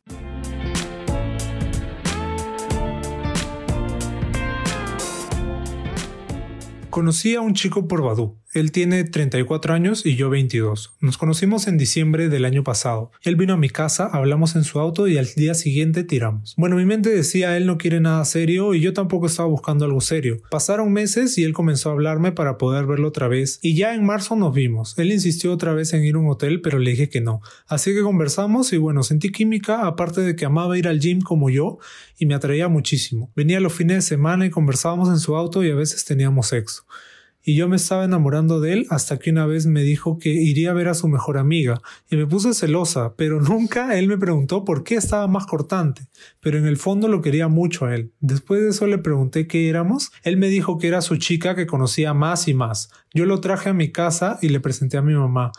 [6.91, 8.37] Conocí a un chico por Badu.
[8.51, 10.95] Él tiene 34 años y yo 22.
[11.01, 13.11] Nos conocimos en diciembre del año pasado.
[13.21, 16.55] Él vino a mi casa, hablamos en su auto y al día siguiente tiramos.
[16.57, 20.01] Bueno, mi mente decía él no quiere nada serio y yo tampoco estaba buscando algo
[20.01, 20.37] serio.
[20.49, 24.03] Pasaron meses y él comenzó a hablarme para poder verlo otra vez y ya en
[24.03, 24.97] marzo nos vimos.
[24.97, 27.41] Él insistió otra vez en ir a un hotel pero le dije que no.
[27.67, 31.51] Así que conversamos y bueno, sentí química aparte de que amaba ir al gym como
[31.51, 31.77] yo
[32.17, 33.31] y me atraía muchísimo.
[33.35, 36.85] Venía los fines de semana y conversábamos en su auto y a veces teníamos sexo
[37.49, 40.69] y yo me estaba enamorando de él hasta que una vez me dijo que iría
[40.69, 44.63] a ver a su mejor amiga y me puse celosa, pero nunca él me preguntó
[44.63, 46.03] por qué estaba más cortante,
[46.41, 48.13] pero en el fondo lo quería mucho a él.
[48.19, 51.65] Después de eso le pregunté qué éramos, él me dijo que era su chica que
[51.65, 52.91] conocía más y más.
[53.15, 55.51] Yo lo traje a mi casa y le presenté a mi mamá.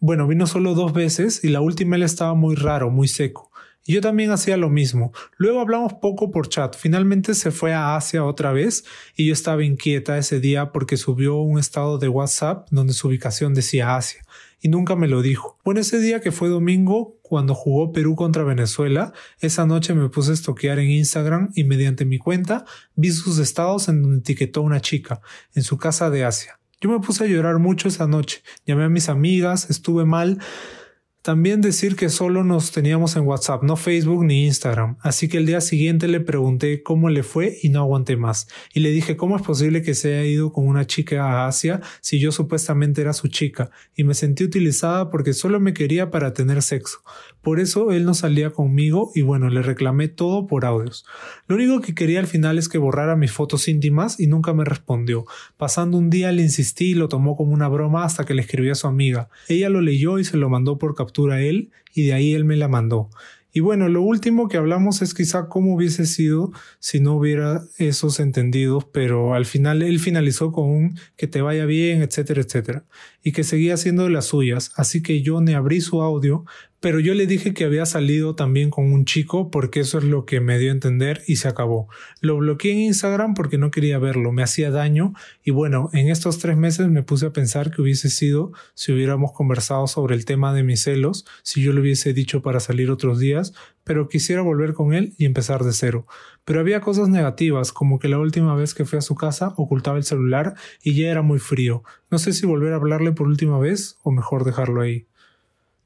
[0.00, 3.47] Bueno, vino solo dos veces y la última él estaba muy raro, muy seco.
[3.92, 5.12] Yo también hacía lo mismo.
[5.36, 6.76] Luego hablamos poco por chat.
[6.76, 8.84] Finalmente se fue a Asia otra vez
[9.16, 13.54] y yo estaba inquieta ese día porque subió un estado de WhatsApp donde su ubicación
[13.54, 14.22] decía Asia
[14.60, 15.58] y nunca me lo dijo.
[15.64, 20.32] Bueno, ese día que fue domingo, cuando jugó Perú contra Venezuela, esa noche me puse
[20.32, 22.64] a estoquear en Instagram y mediante mi cuenta
[22.94, 25.20] vi sus estados en donde etiquetó a una chica
[25.54, 26.58] en su casa de Asia.
[26.80, 28.42] Yo me puse a llorar mucho esa noche.
[28.64, 30.38] Llamé a mis amigas, estuve mal
[31.22, 35.46] también decir que solo nos teníamos en WhatsApp, no Facebook ni Instagram, así que el
[35.46, 38.48] día siguiente le pregunté cómo le fue y no aguanté más.
[38.72, 41.80] Y le dije cómo es posible que se haya ido con una chica a Asia
[42.00, 46.32] si yo supuestamente era su chica, y me sentí utilizada porque solo me quería para
[46.32, 47.00] tener sexo.
[47.42, 51.04] Por eso él no salía conmigo y bueno, le reclamé todo por audios.
[51.46, 54.64] Lo único que quería al final es que borrara mis fotos íntimas y nunca me
[54.64, 55.26] respondió.
[55.56, 58.70] Pasando un día le insistí y lo tomó como una broma hasta que le escribí
[58.70, 59.28] a su amiga.
[59.48, 62.44] Ella lo leyó y se lo mandó por captura a él y de ahí él
[62.44, 63.10] me la mandó.
[63.50, 68.20] Y bueno, lo último que hablamos es quizá cómo hubiese sido si no hubiera esos
[68.20, 72.84] entendidos, pero al final él finalizó con un que te vaya bien, etcétera, etcétera,
[73.22, 76.44] y que seguía haciendo las suyas, así que yo ne abrí su audio,
[76.80, 80.24] pero yo le dije que había salido también con un chico porque eso es lo
[80.24, 81.88] que me dio a entender y se acabó.
[82.20, 86.38] Lo bloqueé en Instagram porque no quería verlo, me hacía daño y bueno, en estos
[86.38, 90.54] tres meses me puse a pensar que hubiese sido si hubiéramos conversado sobre el tema
[90.54, 94.74] de mis celos, si yo le hubiese dicho para salir otros días, pero quisiera volver
[94.74, 96.06] con él y empezar de cero.
[96.44, 99.96] Pero había cosas negativas, como que la última vez que fui a su casa ocultaba
[99.96, 101.82] el celular y ya era muy frío.
[102.10, 105.06] No sé si volver a hablarle por última vez o mejor dejarlo ahí.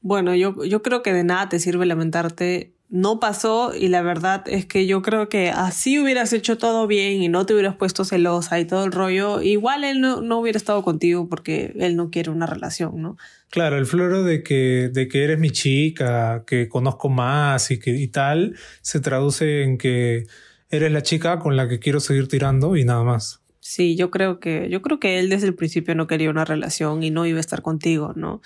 [0.03, 2.73] Bueno, yo, yo creo que de nada te sirve lamentarte.
[2.89, 7.23] No pasó y la verdad es que yo creo que así hubieras hecho todo bien
[7.23, 10.59] y no te hubieras puesto celosa y todo el rollo, igual él no, no hubiera
[10.59, 13.17] estado contigo porque él no quiere una relación, ¿no?
[13.49, 17.93] Claro, el floro de que, de que eres mi chica, que conozco más y que
[17.97, 20.27] y tal, se traduce en que
[20.69, 23.43] eres la chica con la que quiero seguir tirando y nada más.
[23.61, 27.05] Sí, yo creo que, yo creo que él desde el principio no quería una relación
[27.05, 28.43] y no iba a estar contigo, ¿no?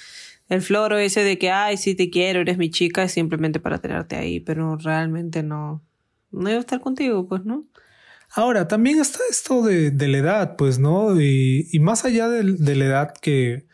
[0.49, 3.79] El floro ese de que, ay, sí te quiero, eres mi chica, es simplemente para
[3.79, 5.83] tenerte ahí, pero realmente no,
[6.31, 7.65] no iba a estar contigo, pues, ¿no?
[8.35, 11.21] Ahora, también está esto de, de la edad, pues, ¿no?
[11.21, 13.67] Y, y más allá de, de, la edad que...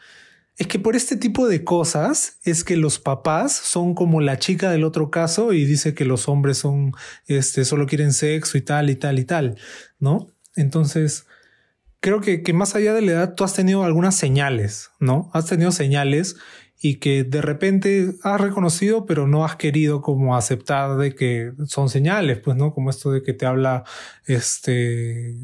[0.57, 4.71] Es que por este tipo de cosas es que los papás son como la chica
[4.71, 6.93] del otro caso y dice que los hombres son,
[7.27, 9.57] este, solo quieren sexo y tal y tal y tal,
[9.99, 10.29] ¿no?
[10.55, 11.27] Entonces,
[12.01, 15.31] creo que, que más allá de la edad tú has tenido algunas señales, ¿no?
[15.33, 16.37] Has tenido señales
[16.85, 21.89] y que de repente has reconocido, pero no has querido como aceptar de que son
[21.89, 22.75] señales, pues, ¿no?
[22.75, 23.85] Como esto de que te habla,
[24.27, 25.37] este,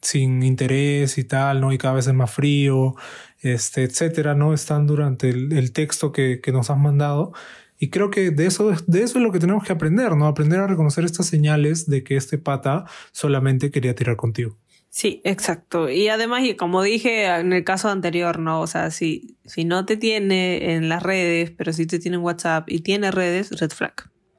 [0.00, 1.72] sin interés y tal, ¿no?
[1.72, 2.94] Y cada vez es más frío,
[3.42, 4.54] este, etcétera, ¿no?
[4.54, 7.32] Están durante el, texto que, que, nos has mandado.
[7.78, 10.26] Y creo que de eso, de eso es lo que tenemos que aprender, ¿no?
[10.26, 14.56] Aprender a reconocer estas señales de que este pata solamente quería tirar contigo.
[14.96, 15.90] Sí, exacto.
[15.90, 18.62] Y además, como dije en el caso anterior, ¿no?
[18.62, 22.22] O sea, si, si no te tiene en las redes, pero si te tiene en
[22.22, 23.92] WhatsApp y tiene redes, red flag.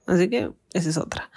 [0.07, 1.29] Así que esa es otra.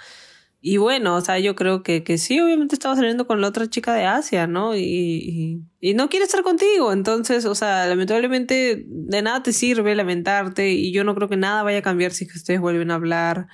[0.59, 3.69] Y bueno, o sea, yo creo que, que sí, obviamente estaba saliendo con la otra
[3.69, 4.75] chica de Asia, ¿no?
[4.75, 6.91] Y, y, no quiere estar contigo.
[6.91, 11.61] Entonces, o sea, lamentablemente de nada te sirve lamentarte y yo no creo que nada
[11.61, 13.49] vaya a cambiar si que ustedes vuelven a hablar.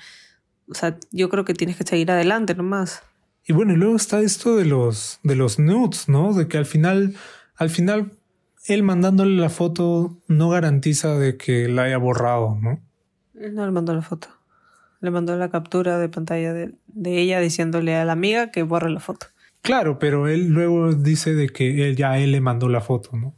[0.70, 3.03] O sea, yo creo que tienes que seguir adelante nomás.
[3.48, 6.34] Y bueno, y luego está esto de los, de los nudes, ¿no?
[6.34, 7.16] De que al final,
[7.56, 8.12] al final,
[8.66, 12.82] él mandándole la foto no garantiza de que la haya borrado, ¿no?
[13.39, 14.28] Él no le mandó la foto.
[15.00, 16.74] Le mandó la captura de pantalla de,
[17.06, 19.28] ella diciéndole a la amiga que borre la foto.
[19.62, 23.34] Claro, pero él luego dice de que él ya él le mandó la foto, ¿no?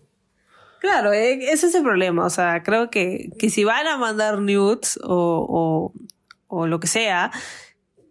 [0.79, 2.25] Claro, e, ese es el problema.
[2.25, 5.93] O sea, creo que, que si van a mandar nudes o, o,
[6.47, 7.31] o lo que sea,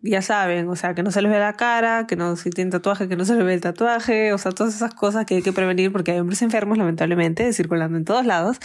[0.08, 2.70] ya saben, o sea, que no se les ve la cara, que no, si tienen
[2.70, 5.42] tatuaje, que no se les ve el tatuaje, o sea, todas esas cosas que hay
[5.42, 8.58] que prevenir porque hay hombres enfermos, lamentablemente, circulando en todos lados.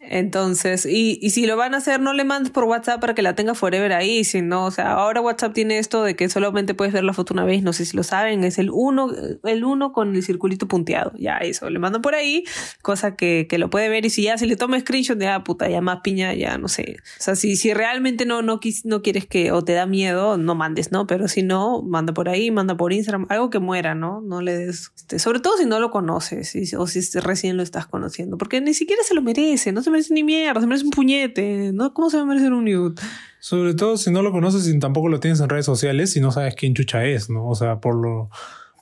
[0.00, 3.22] Entonces, y, y si lo van a hacer, no le mandes por WhatsApp para que
[3.22, 6.94] la tenga forever ahí, sino, o sea, ahora WhatsApp tiene esto de que solamente puedes
[6.94, 9.10] ver la foto una vez, no sé si lo saben, es el uno,
[9.42, 12.44] el uno con el circulito punteado, ya eso, le mando por ahí,
[12.80, 15.68] cosa que, que lo puede ver y si ya, si le toma screenshot, ya puta,
[15.68, 19.26] ya más piña, ya no sé, o sea, si, si realmente no, no, no quieres
[19.26, 21.08] que, o te da miedo, no mandes, ¿no?
[21.08, 24.20] Pero si no, manda por ahí, manda por Instagram, algo que muera, ¿no?
[24.20, 27.86] No le des, este, sobre todo si no lo conoces, o si recién lo estás
[27.86, 30.90] conociendo, porque ni siquiera se lo merece, no se merece ni mierda, se merece un
[30.90, 31.94] puñete, ¿no?
[31.94, 33.00] ¿Cómo se va a merecer un nude?
[33.40, 36.30] Sobre todo si no lo conoces y tampoco lo tienes en redes sociales y no
[36.30, 37.48] sabes quién chucha es, ¿no?
[37.48, 38.30] O sea, por lo...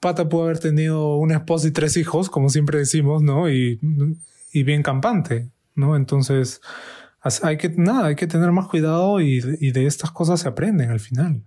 [0.00, 3.48] Pata pudo haber tenido una esposa y tres hijos, como siempre decimos, ¿no?
[3.50, 3.80] Y,
[4.52, 5.96] y bien campante, ¿no?
[5.96, 6.61] Entonces,
[7.42, 10.90] hay que, nada, hay que tener más cuidado y, y de estas cosas se aprenden
[10.90, 11.42] al final.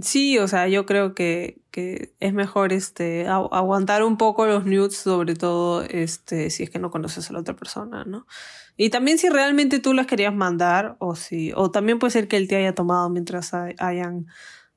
[0.00, 4.96] Sí, o sea, yo creo que, que es mejor este aguantar un poco los nudes,
[4.96, 8.26] sobre todo este, si es que no conoces a la otra persona, ¿no?
[8.76, 12.36] Y también si realmente tú las querías mandar, o si, o también puede ser que
[12.36, 14.26] él te haya tomado mientras hayan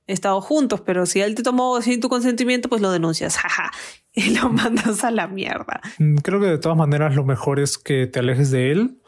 [0.08, 3.72] estado juntos, pero si él te tomó sin tu consentimiento, pues lo denuncias, jaja,
[4.14, 5.82] y lo mandas a la mierda.
[5.98, 9.02] Mm, creo que de todas maneras lo mejor es que te alejes de él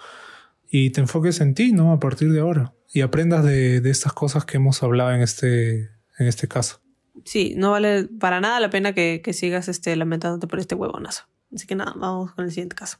[0.69, 1.91] y te enfoques en ti, ¿no?
[1.91, 2.73] A partir de ahora.
[2.91, 6.81] Y aprendas de, de estas cosas que hemos hablado en este, en este caso.
[7.25, 11.23] Sí, no vale para nada la pena que, que sigas este, lamentándote por este huevonazo.
[11.53, 12.97] Así que nada, vamos con el siguiente caso.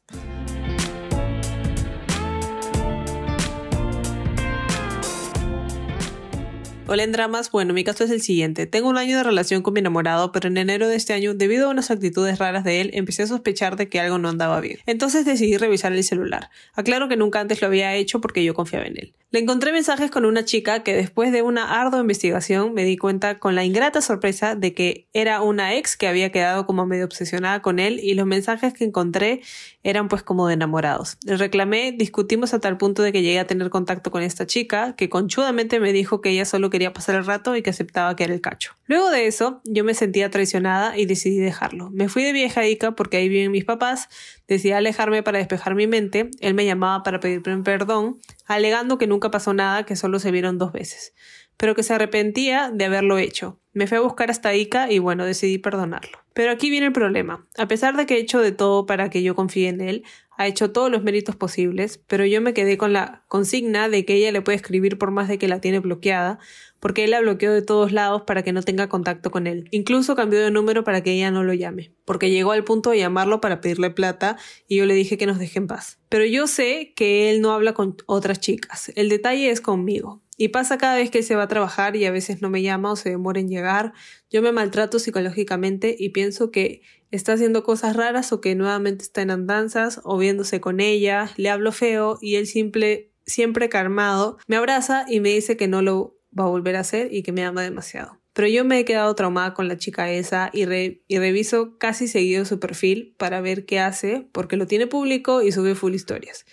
[6.89, 8.65] Hola en dramas, bueno, mi caso es el siguiente.
[8.65, 11.67] Tengo un año de relación con mi enamorado, pero en enero de este año, debido
[11.67, 14.79] a unas actitudes raras de él, empecé a sospechar de que algo no andaba bien.
[14.85, 16.49] Entonces decidí revisar el celular.
[16.75, 19.13] Aclaro que nunca antes lo había hecho porque yo confiaba en él.
[19.31, 23.39] Le encontré mensajes con una chica que después de una ardua investigación me di cuenta
[23.39, 27.61] con la ingrata sorpresa de que era una ex que había quedado como medio obsesionada
[27.61, 29.41] con él y los mensajes que encontré
[29.89, 31.17] eran pues como de enamorados.
[31.25, 34.95] Le reclamé, discutimos a tal punto de que llegué a tener contacto con esta chica
[34.97, 38.25] que conchudamente me dijo que ella solo quería pasar el rato y que aceptaba que
[38.25, 38.73] era el cacho.
[38.87, 41.89] Luego de eso, yo me sentía traicionada y decidí dejarlo.
[41.89, 44.09] Me fui de vieja Ica porque ahí viven mis papás,
[44.45, 49.31] decidí alejarme para despejar mi mente, él me llamaba para pedirme perdón, alegando que nunca
[49.31, 51.13] pasó nada, que solo se vieron dos veces,
[51.55, 53.59] pero que se arrepentía de haberlo hecho.
[53.77, 56.17] Me fui a buscar hasta Ica y bueno, decidí perdonarlo.
[56.33, 57.47] Pero aquí viene el problema.
[57.59, 60.03] A pesar de que he hecho de todo para que yo confíe en él,
[60.35, 64.15] ha hecho todos los méritos posibles, pero yo me quedé con la consigna de que
[64.15, 66.39] ella le puede escribir por más de que la tiene bloqueada,
[66.79, 69.67] porque él la bloqueó de todos lados para que no tenga contacto con él.
[69.69, 72.97] Incluso cambió de número para que ella no lo llame, porque llegó al punto de
[72.97, 75.99] llamarlo para pedirle plata y yo le dije que nos deje en paz.
[76.09, 78.91] Pero yo sé que él no habla con otras chicas.
[78.95, 80.23] El detalle es conmigo.
[80.37, 82.91] Y pasa cada vez que se va a trabajar y a veces no me llama
[82.91, 83.93] o se demora en llegar.
[84.29, 89.23] Yo me maltrato psicológicamente y pienso que está haciendo cosas raras o que nuevamente está
[89.23, 94.57] en andanzas o viéndose con ella, le hablo feo y él simple, siempre calmado me
[94.57, 97.43] abraza y me dice que no lo va a volver a hacer y que me
[97.43, 98.21] ama demasiado.
[98.33, 100.65] Pero yo me he quedado traumada con la chica esa y,
[101.07, 105.51] y reviso casi seguido su perfil para ver qué hace porque lo tiene público y
[105.51, 106.45] sube full historias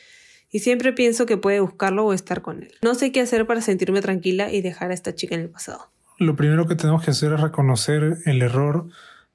[0.55, 2.71] y siempre pienso que puede buscarlo o estar con él.
[2.81, 5.91] No sé qué hacer para sentirme tranquila y dejar a esta chica en el pasado.
[6.17, 8.87] Lo primero que tenemos que hacer es reconocer el error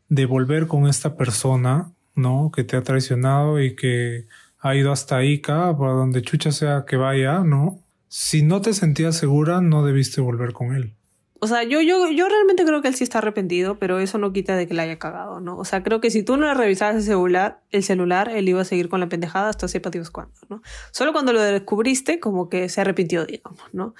[0.07, 2.51] de volver con esta persona, ¿no?
[2.55, 4.27] Que te ha traicionado y que
[4.59, 7.83] ha ido hasta Ica, para donde chucha sea que vaya, ¿no?
[8.07, 10.95] Si no te sentías segura, no debiste volver con él.
[11.41, 14.33] O sea, yo, yo, yo realmente creo que él sí está arrepentido, pero eso no
[14.33, 15.57] quita de que la haya cagado, ¿no?
[15.57, 18.61] O sea, creo que si tú no le revisabas el celular, el celular, él iba
[18.61, 20.61] a seguir con la pendejada hasta sepa Dios cuándo, ¿no?
[20.91, 23.95] Solo cuando lo descubriste, como que se arrepintió, digamos, ¿no?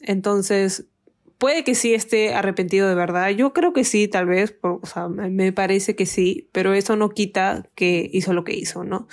[0.00, 0.86] Entonces,
[1.38, 3.30] puede que sí esté arrepentido de verdad.
[3.30, 7.10] Yo creo que sí, tal vez, o sea, me parece que sí, pero eso no
[7.10, 9.08] quita que hizo lo que hizo, ¿no?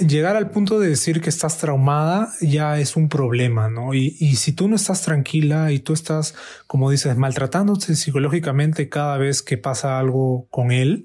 [0.00, 3.94] Llegar al punto de decir que estás traumada ya es un problema, ¿no?
[3.94, 6.34] Y, y, si tú no estás tranquila y tú estás,
[6.66, 11.04] como dices, maltratándote psicológicamente cada vez que pasa algo con él,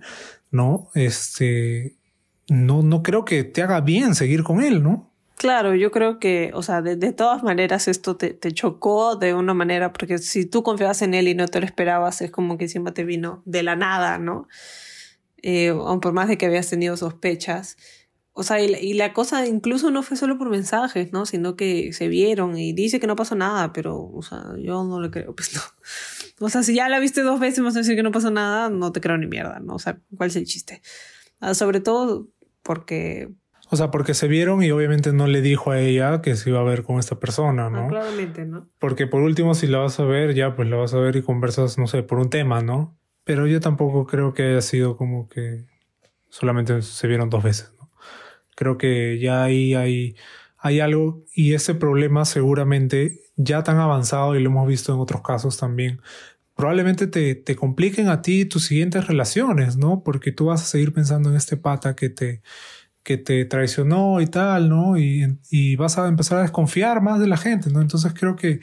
[0.52, 0.90] ¿no?
[0.94, 1.96] Este,
[2.50, 5.12] no, no creo que te haga bien seguir con él, ¿no?
[5.38, 9.54] Claro, yo creo que, o sea, de, todas maneras esto te, te, chocó de una
[9.54, 12.66] manera, porque si tú confiabas en él y no te lo esperabas, es como que
[12.66, 14.48] encima te vino de la nada, ¿no?
[15.44, 17.78] Eh, por más de que habías tenido sospechas.
[18.40, 21.26] O sea, y la, cosa incluso no fue solo por mensajes, ¿no?
[21.26, 25.02] Sino que se vieron y dice que no pasó nada, pero, o sea, yo no
[25.02, 25.62] le creo, pues no.
[26.46, 28.30] O sea, si ya la viste dos veces y vas a decir que no pasó
[28.30, 29.74] nada, no te creo ni mierda, ¿no?
[29.74, 30.84] O sea, ¿cuál es el chiste?
[31.40, 32.28] Ah, sobre todo
[32.62, 33.32] porque...
[33.72, 36.60] O sea, porque se vieron y obviamente no le dijo a ella que se iba
[36.60, 37.86] a ver con esta persona, ¿no?
[37.86, 38.70] Ah, claramente, ¿no?
[38.78, 41.24] Porque por último, si la vas a ver, ya pues la vas a ver y
[41.24, 42.96] conversas, no sé, por un tema, ¿no?
[43.24, 45.66] Pero yo tampoco creo que haya sido como que
[46.30, 47.74] solamente se vieron dos veces.
[48.58, 50.16] Creo que ya ahí hay,
[50.58, 55.22] hay algo y ese problema seguramente ya tan avanzado y lo hemos visto en otros
[55.22, 56.02] casos también.
[56.56, 60.02] Probablemente te, te compliquen a ti tus siguientes relaciones, ¿no?
[60.04, 62.42] Porque tú vas a seguir pensando en este pata que te,
[63.04, 64.98] que te traicionó y tal, ¿no?
[64.98, 67.80] Y, y, vas a empezar a desconfiar más de la gente, ¿no?
[67.80, 68.60] Entonces creo que,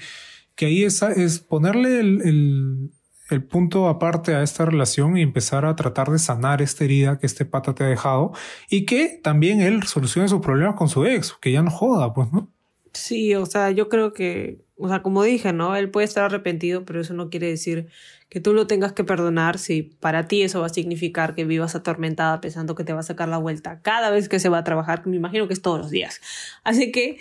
[0.56, 2.90] que ahí es, es ponerle el, el,
[3.30, 7.26] el punto aparte a esta relación y empezar a tratar de sanar esta herida que
[7.26, 8.32] este pata te ha dejado
[8.68, 12.30] y que también él solucione sus problemas con su ex, que ya no joda, pues,
[12.32, 12.50] ¿no?
[12.92, 15.74] Sí, o sea, yo creo que, o sea, como dije, ¿no?
[15.74, 17.88] Él puede estar arrepentido, pero eso no quiere decir
[18.28, 21.74] que tú lo tengas que perdonar si para ti eso va a significar que vivas
[21.74, 24.64] atormentada pensando que te va a sacar la vuelta cada vez que se va a
[24.64, 26.20] trabajar, me imagino que es todos los días.
[26.62, 27.18] Así que,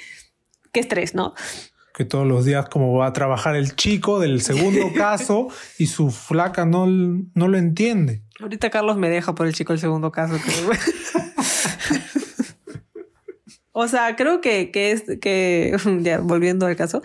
[0.72, 1.34] qué estrés, ¿no?
[1.94, 6.10] Que todos los días como va a trabajar el chico del segundo caso y su
[6.12, 8.24] flaca no, no lo entiende.
[8.40, 10.36] Ahorita Carlos me deja por el chico del segundo caso.
[13.76, 17.02] O sea, creo que, que, es, que ya volviendo al caso,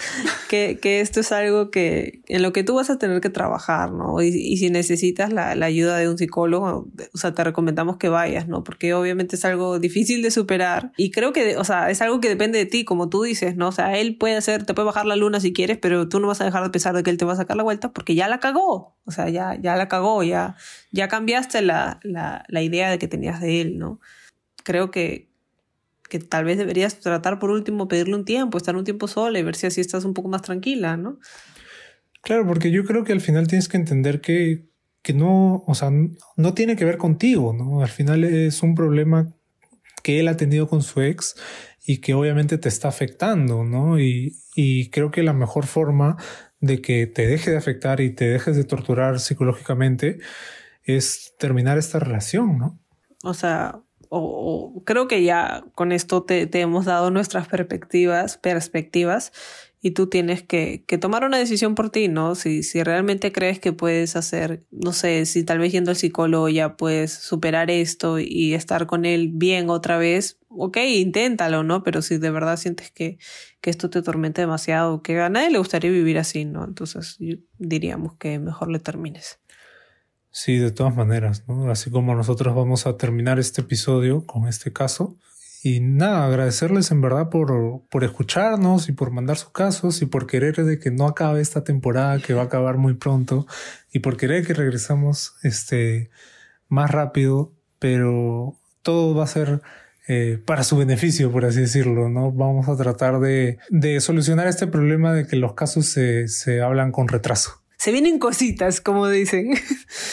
[0.50, 3.90] que, que, esto es algo que en lo que tú vas a tener que trabajar,
[3.90, 4.20] ¿no?
[4.20, 8.10] Y, y si necesitas la, la, ayuda de un psicólogo, o sea, te recomendamos que
[8.10, 8.64] vayas, ¿no?
[8.64, 12.28] Porque obviamente es algo difícil de superar y creo que, o sea, es algo que
[12.28, 13.68] depende de ti, como tú dices, ¿no?
[13.68, 16.28] O sea, él puede hacer, te puede bajar la luna si quieres, pero tú no
[16.28, 18.14] vas a dejar de pensar de que él te va a sacar la vuelta porque
[18.14, 20.56] ya la cagó, o sea, ya, ya la cagó, ya,
[20.92, 24.00] ya cambiaste la, la, la idea de que tenías de él, ¿no?
[24.64, 25.28] Creo que,
[26.09, 29.42] que tal vez deberías tratar por último pedirle un tiempo, estar un tiempo sola y
[29.42, 31.18] ver si así estás un poco más tranquila, ¿no?
[32.22, 34.66] Claro, porque yo creo que al final tienes que entender que,
[35.02, 37.82] que no, o sea, no tiene que ver contigo, ¿no?
[37.82, 39.34] Al final es un problema
[40.02, 41.36] que él ha tenido con su ex
[41.86, 43.98] y que obviamente te está afectando, ¿no?
[44.00, 46.16] Y, y creo que la mejor forma
[46.61, 50.18] de que te deje de afectar y te dejes de torturar psicológicamente
[50.82, 52.80] es terminar esta relación, ¿no?
[53.22, 53.80] O sea,
[54.11, 59.32] o, creo que ya con esto te, te, hemos dado nuestras perspectivas, perspectivas
[59.80, 62.34] y tú tienes que, que, tomar una decisión por ti, ¿no?
[62.34, 66.48] Si, si realmente crees que puedes hacer, no sé, si tal vez yendo al psicólogo
[66.48, 71.84] ya puedes superar esto y estar con él bien otra vez, ok, inténtalo, ¿no?
[71.84, 73.18] Pero si de verdad sientes que,
[73.61, 76.64] que esto te atormenta demasiado, que a nadie le gustaría vivir así, ¿no?
[76.64, 77.18] Entonces
[77.59, 79.38] diríamos que mejor le termines.
[80.41, 81.68] Sí, de todas maneras, ¿no?
[81.68, 85.16] Así como nosotros vamos a terminar este episodio con este caso.
[85.64, 90.28] Y nada, agradecerles en verdad por, por escucharnos y por mandar sus casos y por
[90.28, 93.49] querer de que no acabe esta temporada que va a acabar muy pronto
[93.93, 96.09] y por querer que regresemos este,
[96.68, 99.61] más rápido, pero todo va a ser
[100.07, 102.30] eh, para su beneficio, por así decirlo, ¿no?
[102.30, 106.93] Vamos a tratar de, de solucionar este problema de que los casos se, se hablan
[106.93, 109.53] con retraso se vienen cositas, como dicen.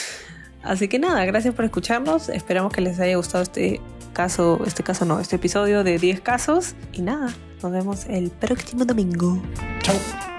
[0.62, 2.28] Así que nada, gracias por escucharnos.
[2.28, 3.80] Esperamos que les haya gustado este
[4.12, 6.74] caso, este caso no, este episodio de 10 casos.
[6.92, 9.42] Y nada, nos vemos el próximo domingo.
[9.82, 10.35] Chao.